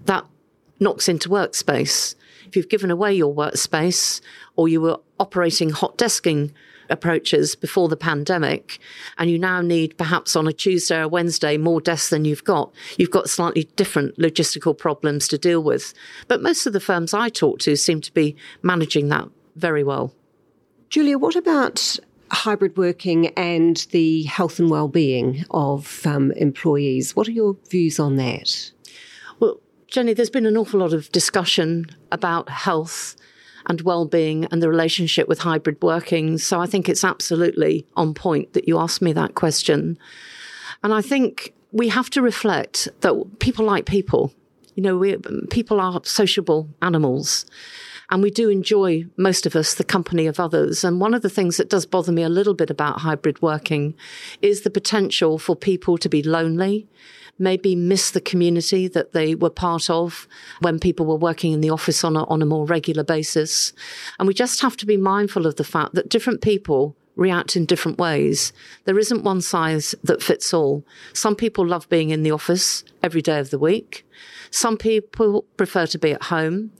that 0.05 0.25
knocks 0.79 1.07
into 1.07 1.29
workspace. 1.29 2.15
If 2.47 2.55
you've 2.55 2.69
given 2.69 2.91
away 2.91 3.13
your 3.13 3.33
workspace 3.33 4.21
or 4.55 4.69
you 4.69 4.79
were 4.79 4.99
operating 5.19 5.69
hot 5.69 5.97
desking 5.97 6.53
approaches 6.89 7.55
before 7.55 7.89
the 7.89 7.97
pandemic, 7.97 8.79
and 9.17 9.29
you 9.29 9.37
now 9.37 9.59
need 9.61 9.97
perhaps 9.97 10.35
on 10.37 10.47
a 10.47 10.53
Tuesday 10.53 10.99
or 10.99 11.09
Wednesday 11.09 11.57
more 11.57 11.81
desks 11.81 12.09
than 12.09 12.23
you've 12.23 12.45
got, 12.45 12.73
you've 12.97 13.11
got 13.11 13.29
slightly 13.29 13.65
different 13.75 14.17
logistical 14.17 14.77
problems 14.77 15.27
to 15.27 15.37
deal 15.37 15.61
with. 15.61 15.93
But 16.29 16.41
most 16.41 16.65
of 16.65 16.71
the 16.71 16.79
firms 16.79 17.13
I 17.13 17.27
talk 17.27 17.59
to 17.59 17.75
seem 17.75 17.99
to 18.01 18.13
be 18.13 18.37
managing 18.61 19.09
that 19.09 19.27
very 19.57 19.83
well. 19.83 20.13
Julia, 20.89 21.17
what 21.17 21.35
about 21.35 21.97
hybrid 22.31 22.77
working 22.77 23.27
and 23.35 23.85
the 23.91 24.23
health 24.23 24.59
and 24.59 24.69
well-being 24.69 25.43
of 25.51 26.07
um, 26.07 26.31
employees? 26.31 27.15
What 27.17 27.27
are 27.27 27.31
your 27.31 27.57
views 27.69 27.99
on 27.99 28.15
that? 28.15 28.71
Well, 29.41 29.59
Jenny, 29.87 30.13
there's 30.13 30.29
been 30.29 30.45
an 30.45 30.57
awful 30.57 30.81
lot 30.81 30.93
of 30.93 31.11
discussion 31.11 31.85
about 32.11 32.49
health 32.49 33.15
and 33.67 33.81
well-being 33.81 34.45
and 34.45 34.61
the 34.61 34.69
relationship 34.69 35.27
with 35.27 35.39
hybrid 35.39 35.81
working. 35.81 36.37
So 36.37 36.59
I 36.59 36.65
think 36.65 36.89
it's 36.89 37.03
absolutely 37.03 37.85
on 37.95 38.13
point 38.13 38.53
that 38.53 38.67
you 38.67 38.79
asked 38.79 39.01
me 39.01 39.13
that 39.13 39.35
question. 39.35 39.97
And 40.83 40.93
I 40.93 41.01
think 41.01 41.53
we 41.71 41.89
have 41.89 42.09
to 42.11 42.21
reflect 42.21 42.87
that 43.01 43.39
people 43.39 43.65
like 43.65 43.85
people. 43.85 44.33
You 44.75 44.83
know, 44.83 44.97
we, 44.97 45.17
people 45.49 45.79
are 45.79 46.01
sociable 46.03 46.69
animals. 46.81 47.45
And 48.09 48.23
we 48.23 48.31
do 48.31 48.49
enjoy, 48.49 49.05
most 49.17 49.45
of 49.45 49.55
us, 49.55 49.73
the 49.73 49.83
company 49.83 50.27
of 50.27 50.39
others. 50.39 50.83
And 50.85 51.01
one 51.01 51.13
of 51.13 51.23
the 51.23 51.29
things 51.29 51.57
that 51.57 51.69
does 51.69 51.85
bother 51.85 52.13
me 52.13 52.23
a 52.23 52.29
little 52.29 52.53
bit 52.53 52.69
about 52.69 53.01
hybrid 53.01 53.41
working 53.41 53.95
is 54.41 54.61
the 54.61 54.69
potential 54.69 55.37
for 55.37 55.57
people 55.57 55.97
to 55.97 56.07
be 56.07 56.23
lonely, 56.23 56.87
maybe 57.39 57.75
miss 57.75 58.11
the 58.11 58.21
community 58.21 58.87
that 58.87 59.13
they 59.13 59.35
were 59.35 59.49
part 59.49 59.89
of 59.89 60.27
when 60.61 60.79
people 60.79 61.05
were 61.05 61.15
working 61.15 61.53
in 61.53 61.61
the 61.61 61.69
office 61.69 62.03
on 62.03 62.15
a, 62.15 62.23
on 62.25 62.41
a 62.41 62.45
more 62.45 62.65
regular 62.65 63.03
basis. 63.03 63.73
And 64.19 64.27
we 64.27 64.33
just 64.33 64.61
have 64.61 64.77
to 64.77 64.85
be 64.85 64.97
mindful 64.97 65.45
of 65.45 65.55
the 65.55 65.63
fact 65.63 65.93
that 65.95 66.09
different 66.09 66.41
people 66.41 66.95
react 67.17 67.55
in 67.55 67.65
different 67.65 67.97
ways. 67.97 68.53
There 68.85 68.99
isn't 68.99 69.23
one 69.23 69.41
size 69.41 69.95
that 70.03 70.23
fits 70.23 70.53
all. 70.53 70.85
Some 71.13 71.35
people 71.35 71.65
love 71.65 71.89
being 71.89 72.11
in 72.11 72.23
the 72.23 72.31
office 72.31 72.83
every 73.03 73.21
day 73.21 73.39
of 73.39 73.49
the 73.49 73.59
week. 73.59 74.05
Some 74.51 74.77
people 74.77 75.45
prefer 75.57 75.87
to 75.87 75.97
be 75.97 76.11
at 76.11 76.23
home. 76.23 76.71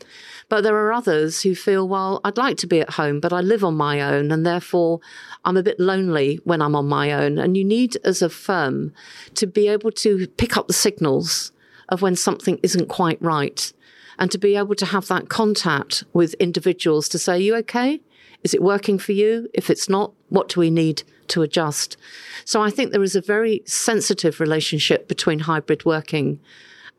But 0.50 0.62
there 0.62 0.78
are 0.78 0.94
others 0.94 1.42
who 1.42 1.56
feel, 1.56 1.88
well, 1.88 2.22
I'd 2.24 2.38
like 2.38 2.56
to 2.58 2.68
be 2.68 2.80
at 2.80 2.92
home, 2.92 3.20
but 3.20 3.34
I 3.34 3.42
live 3.42 3.66
on 3.66 3.76
my 3.76 4.00
own 4.00 4.32
and 4.32 4.46
therefore 4.46 5.02
I'm 5.44 5.58
a 5.58 5.64
bit 5.64 5.80
lonely 5.80 6.40
when 6.46 6.62
I'm 6.62 6.76
on 6.76 6.88
my 6.88 7.12
own. 7.12 7.38
And 7.38 7.58
you 7.58 7.66
need, 7.66 7.98
as 8.06 8.22
a 8.22 8.30
firm, 8.30 8.94
to 9.36 9.46
be 9.46 9.68
able 9.68 9.92
to 9.92 10.28
pick 10.38 10.56
up 10.56 10.68
the 10.68 10.74
signals 10.74 11.52
of 11.90 12.02
when 12.02 12.16
something 12.16 12.60
isn't 12.64 12.88
quite 12.88 13.22
right 13.22 13.74
and 14.20 14.32
to 14.32 14.38
be 14.38 14.56
able 14.56 14.76
to 14.76 14.86
have 14.86 15.08
that 15.08 15.30
contact 15.30 16.04
with 16.14 16.34
individuals 16.36 17.10
to 17.10 17.20
say, 17.20 17.34
Are 17.34 17.38
you 17.38 17.56
okay? 17.58 18.02
Is 18.44 18.54
it 18.54 18.62
working 18.62 19.00
for 19.00 19.12
you? 19.12 19.50
If 19.54 19.70
it's 19.70 19.90
not, 19.90 20.14
what 20.30 20.50
do 20.50 20.60
we 20.60 20.70
need 20.70 21.04
to 21.30 21.42
adjust? 21.42 21.98
So 22.46 22.62
I 22.62 22.70
think 22.70 22.92
there 22.92 23.04
is 23.04 23.16
a 23.16 23.22
very 23.22 23.62
sensitive 23.66 24.40
relationship 24.40 25.08
between 25.08 25.40
hybrid 25.40 25.86
working 25.86 26.40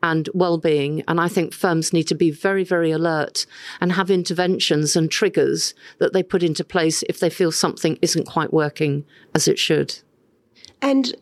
and 0.01 0.29
well-being. 0.33 1.03
And 1.07 1.19
I 1.19 1.27
think 1.27 1.53
firms 1.53 1.91
need 1.91 2.07
to 2.07 2.15
be 2.15 2.31
very, 2.31 2.63
very 2.63 2.91
alert 2.91 3.45
and 3.81 3.91
have 3.93 4.09
interventions 4.09 4.95
and 4.95 5.09
triggers 5.09 5.73
that 5.97 6.13
they 6.13 6.23
put 6.23 6.43
into 6.43 6.63
place 6.63 7.03
if 7.09 7.19
they 7.19 7.29
feel 7.29 7.51
something 7.51 7.97
isn't 8.01 8.27
quite 8.27 8.53
working 8.53 9.05
as 9.35 9.47
it 9.47 9.59
should. 9.59 9.99
And 10.81 11.15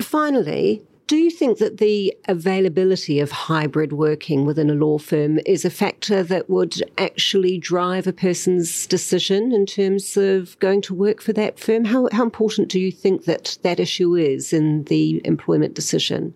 finally, 0.00 0.82
do 1.12 1.18
you 1.18 1.30
think 1.30 1.58
that 1.58 1.76
the 1.76 2.16
availability 2.26 3.20
of 3.20 3.30
hybrid 3.30 3.92
working 3.92 4.46
within 4.46 4.70
a 4.70 4.74
law 4.74 4.96
firm 4.96 5.38
is 5.44 5.62
a 5.62 5.68
factor 5.68 6.22
that 6.22 6.48
would 6.48 6.82
actually 6.96 7.58
drive 7.58 8.06
a 8.06 8.14
person's 8.14 8.86
decision 8.86 9.52
in 9.52 9.66
terms 9.66 10.16
of 10.16 10.58
going 10.58 10.80
to 10.80 10.94
work 10.94 11.20
for 11.20 11.34
that 11.34 11.58
firm? 11.58 11.84
How, 11.84 12.08
how 12.12 12.22
important 12.22 12.70
do 12.70 12.80
you 12.80 12.90
think 12.90 13.26
that 13.26 13.58
that 13.60 13.78
issue 13.78 14.14
is 14.14 14.54
in 14.54 14.84
the 14.84 15.20
employment 15.26 15.74
decision? 15.74 16.34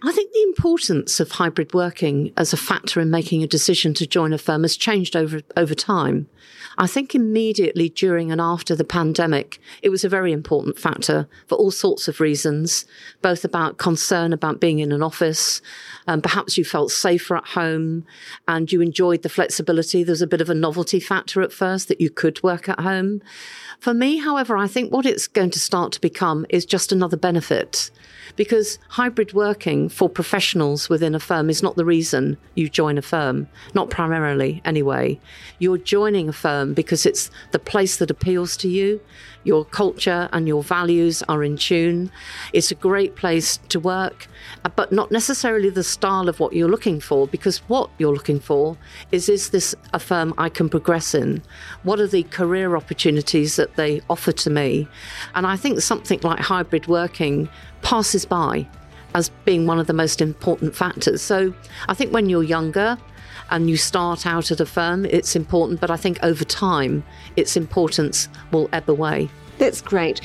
I 0.00 0.12
think 0.12 0.32
the 0.32 0.42
importance 0.42 1.18
of 1.18 1.32
hybrid 1.32 1.74
working 1.74 2.32
as 2.36 2.52
a 2.52 2.56
factor 2.56 3.00
in 3.00 3.10
making 3.10 3.42
a 3.42 3.48
decision 3.48 3.94
to 3.94 4.06
join 4.06 4.32
a 4.32 4.38
firm 4.38 4.62
has 4.62 4.76
changed 4.76 5.16
over, 5.16 5.40
over 5.56 5.74
time. 5.74 6.28
I 6.80 6.86
think 6.86 7.16
immediately 7.16 7.88
during 7.88 8.30
and 8.30 8.40
after 8.40 8.76
the 8.76 8.84
pandemic, 8.84 9.58
it 9.82 9.88
was 9.88 10.04
a 10.04 10.08
very 10.08 10.30
important 10.30 10.78
factor 10.78 11.26
for 11.48 11.56
all 11.58 11.72
sorts 11.72 12.06
of 12.06 12.20
reasons, 12.20 12.84
both 13.22 13.44
about 13.44 13.78
concern 13.78 14.32
about 14.32 14.60
being 14.60 14.78
in 14.78 14.92
an 14.92 15.02
office. 15.02 15.60
Um, 16.06 16.22
perhaps 16.22 16.56
you 16.56 16.64
felt 16.64 16.92
safer 16.92 17.36
at 17.36 17.48
home 17.48 18.06
and 18.46 18.70
you 18.70 18.80
enjoyed 18.80 19.22
the 19.22 19.28
flexibility. 19.28 20.04
There's 20.04 20.22
a 20.22 20.28
bit 20.28 20.40
of 20.40 20.48
a 20.48 20.54
novelty 20.54 21.00
factor 21.00 21.42
at 21.42 21.52
first 21.52 21.88
that 21.88 22.00
you 22.00 22.08
could 22.08 22.40
work 22.44 22.68
at 22.68 22.78
home. 22.78 23.20
For 23.80 23.92
me, 23.92 24.18
however, 24.18 24.56
I 24.56 24.68
think 24.68 24.92
what 24.92 25.06
it's 25.06 25.26
going 25.26 25.50
to 25.50 25.58
start 25.58 25.92
to 25.94 26.00
become 26.00 26.46
is 26.48 26.64
just 26.64 26.92
another 26.92 27.16
benefit 27.16 27.90
because 28.36 28.78
hybrid 28.88 29.32
working 29.32 29.88
for 29.88 30.08
professionals 30.08 30.88
within 30.88 31.14
a 31.14 31.20
firm 31.20 31.50
is 31.50 31.62
not 31.62 31.76
the 31.76 31.84
reason 31.84 32.36
you 32.54 32.68
join 32.68 32.98
a 32.98 33.02
firm, 33.02 33.48
not 33.74 33.90
primarily 33.90 34.60
anyway. 34.64 35.18
You're 35.58 35.78
joining 35.78 36.28
a 36.28 36.32
firm 36.32 36.74
because 36.74 37.06
it's 37.06 37.30
the 37.52 37.58
place 37.58 37.96
that 37.98 38.10
appeals 38.10 38.56
to 38.58 38.68
you. 38.68 39.00
Your 39.48 39.64
culture 39.64 40.28
and 40.34 40.46
your 40.46 40.62
values 40.62 41.22
are 41.32 41.42
in 41.42 41.56
tune. 41.56 42.10
It's 42.52 42.70
a 42.70 42.74
great 42.74 43.16
place 43.16 43.56
to 43.70 43.80
work, 43.80 44.28
uh, 44.64 44.68
but 44.68 44.92
not 44.92 45.10
necessarily 45.10 45.70
the 45.70 45.82
style 45.82 46.28
of 46.28 46.38
what 46.38 46.52
you're 46.52 46.68
looking 46.68 47.00
for, 47.00 47.26
because 47.26 47.56
what 47.68 47.88
you're 47.98 48.12
looking 48.12 48.40
for 48.40 48.76
is 49.10 49.28
is 49.28 49.48
this 49.48 49.74
a 49.94 49.98
firm 49.98 50.34
I 50.36 50.48
can 50.50 50.68
progress 50.68 51.14
in? 51.14 51.42
What 51.82 51.98
are 51.98 52.06
the 52.06 52.24
career 52.24 52.76
opportunities 52.76 53.56
that 53.56 53.76
they 53.76 54.02
offer 54.10 54.32
to 54.32 54.50
me? 54.50 54.86
And 55.34 55.46
I 55.46 55.56
think 55.56 55.80
something 55.80 56.20
like 56.22 56.40
hybrid 56.40 56.86
working 56.86 57.48
passes 57.80 58.26
by 58.26 58.68
as 59.14 59.30
being 59.46 59.66
one 59.66 59.80
of 59.80 59.86
the 59.86 59.94
most 60.04 60.20
important 60.20 60.76
factors. 60.76 61.22
So 61.22 61.54
I 61.88 61.94
think 61.94 62.12
when 62.12 62.28
you're 62.28 62.42
younger, 62.56 62.98
and 63.50 63.68
you 63.70 63.76
start 63.76 64.26
out 64.26 64.50
at 64.50 64.60
a 64.60 64.66
firm, 64.66 65.04
it's 65.04 65.36
important, 65.36 65.80
but 65.80 65.90
I 65.90 65.96
think 65.96 66.18
over 66.22 66.44
time, 66.44 67.04
its 67.36 67.56
importance 67.56 68.28
will 68.52 68.68
ebb 68.72 68.88
away. 68.88 69.28
That's 69.58 69.80
great. 69.80 70.20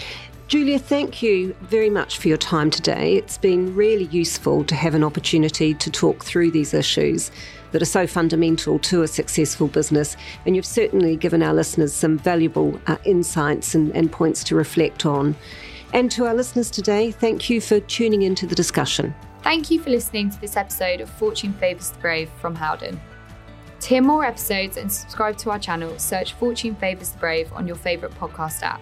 Julia, 0.48 0.78
thank 0.78 1.24
you 1.24 1.56
very 1.62 1.90
much 1.90 2.20
for 2.20 2.28
your 2.28 2.38
time 2.38 2.70
today. 2.70 3.16
It's 3.16 3.38
been 3.38 3.74
really 3.74 4.06
useful 4.06 4.64
to 4.66 4.76
have 4.76 4.94
an 4.94 5.04
opportunity 5.04 5.74
to 5.74 5.90
talk 5.90 6.24
through 6.24 6.52
these 6.52 6.74
issues 6.74 7.32
that 7.72 7.82
are 7.82 7.86
so 7.86 8.06
fundamental 8.06 8.78
to 8.80 9.02
a 9.02 9.08
successful 9.08 9.68
business. 9.68 10.16
And 10.46 10.56
you've 10.56 10.66
certainly 10.66 11.16
given 11.16 11.42
our 11.42 11.54
listeners 11.54 11.92
some 11.92 12.20
valuable 12.20 12.80
uh, 12.86 12.98
insights 13.04 13.74
and, 13.74 13.96
and 13.96 14.12
points 14.12 14.44
to 14.46 14.56
reflect 14.56 15.06
on. 15.06 15.36
And 15.92 16.12
to 16.12 16.26
our 16.26 16.36
listeners 16.36 16.70
today, 16.70 17.12
thank 17.12 17.50
you 17.50 17.60
for 17.60 17.80
tuning 17.80 18.22
into 18.22 18.46
the 18.46 18.56
discussion. 18.56 19.16
Thank 19.42 19.72
you 19.72 19.80
for 19.80 19.90
listening 19.90 20.30
to 20.30 20.40
this 20.40 20.56
episode 20.56 21.02
of 21.02 21.10
Fortune 21.10 21.54
Favours 21.54 21.90
the 21.90 22.00
Brave 22.00 22.30
from 22.40 22.54
Howden. 22.54 23.00
To 23.84 23.90
hear 23.90 24.02
more 24.02 24.24
episodes 24.24 24.78
and 24.78 24.90
subscribe 24.90 25.36
to 25.40 25.52
our 25.52 25.60
channel, 25.60 26.00
search 26.00 26.32
Fortune 26.36 26.74
Favours 26.74 27.10
the 27.10 27.18
Brave 27.18 27.52
on 27.52 27.68
your 27.68 27.76
favourite 27.76 28.16
podcast 28.16 28.64
app. 28.64 28.80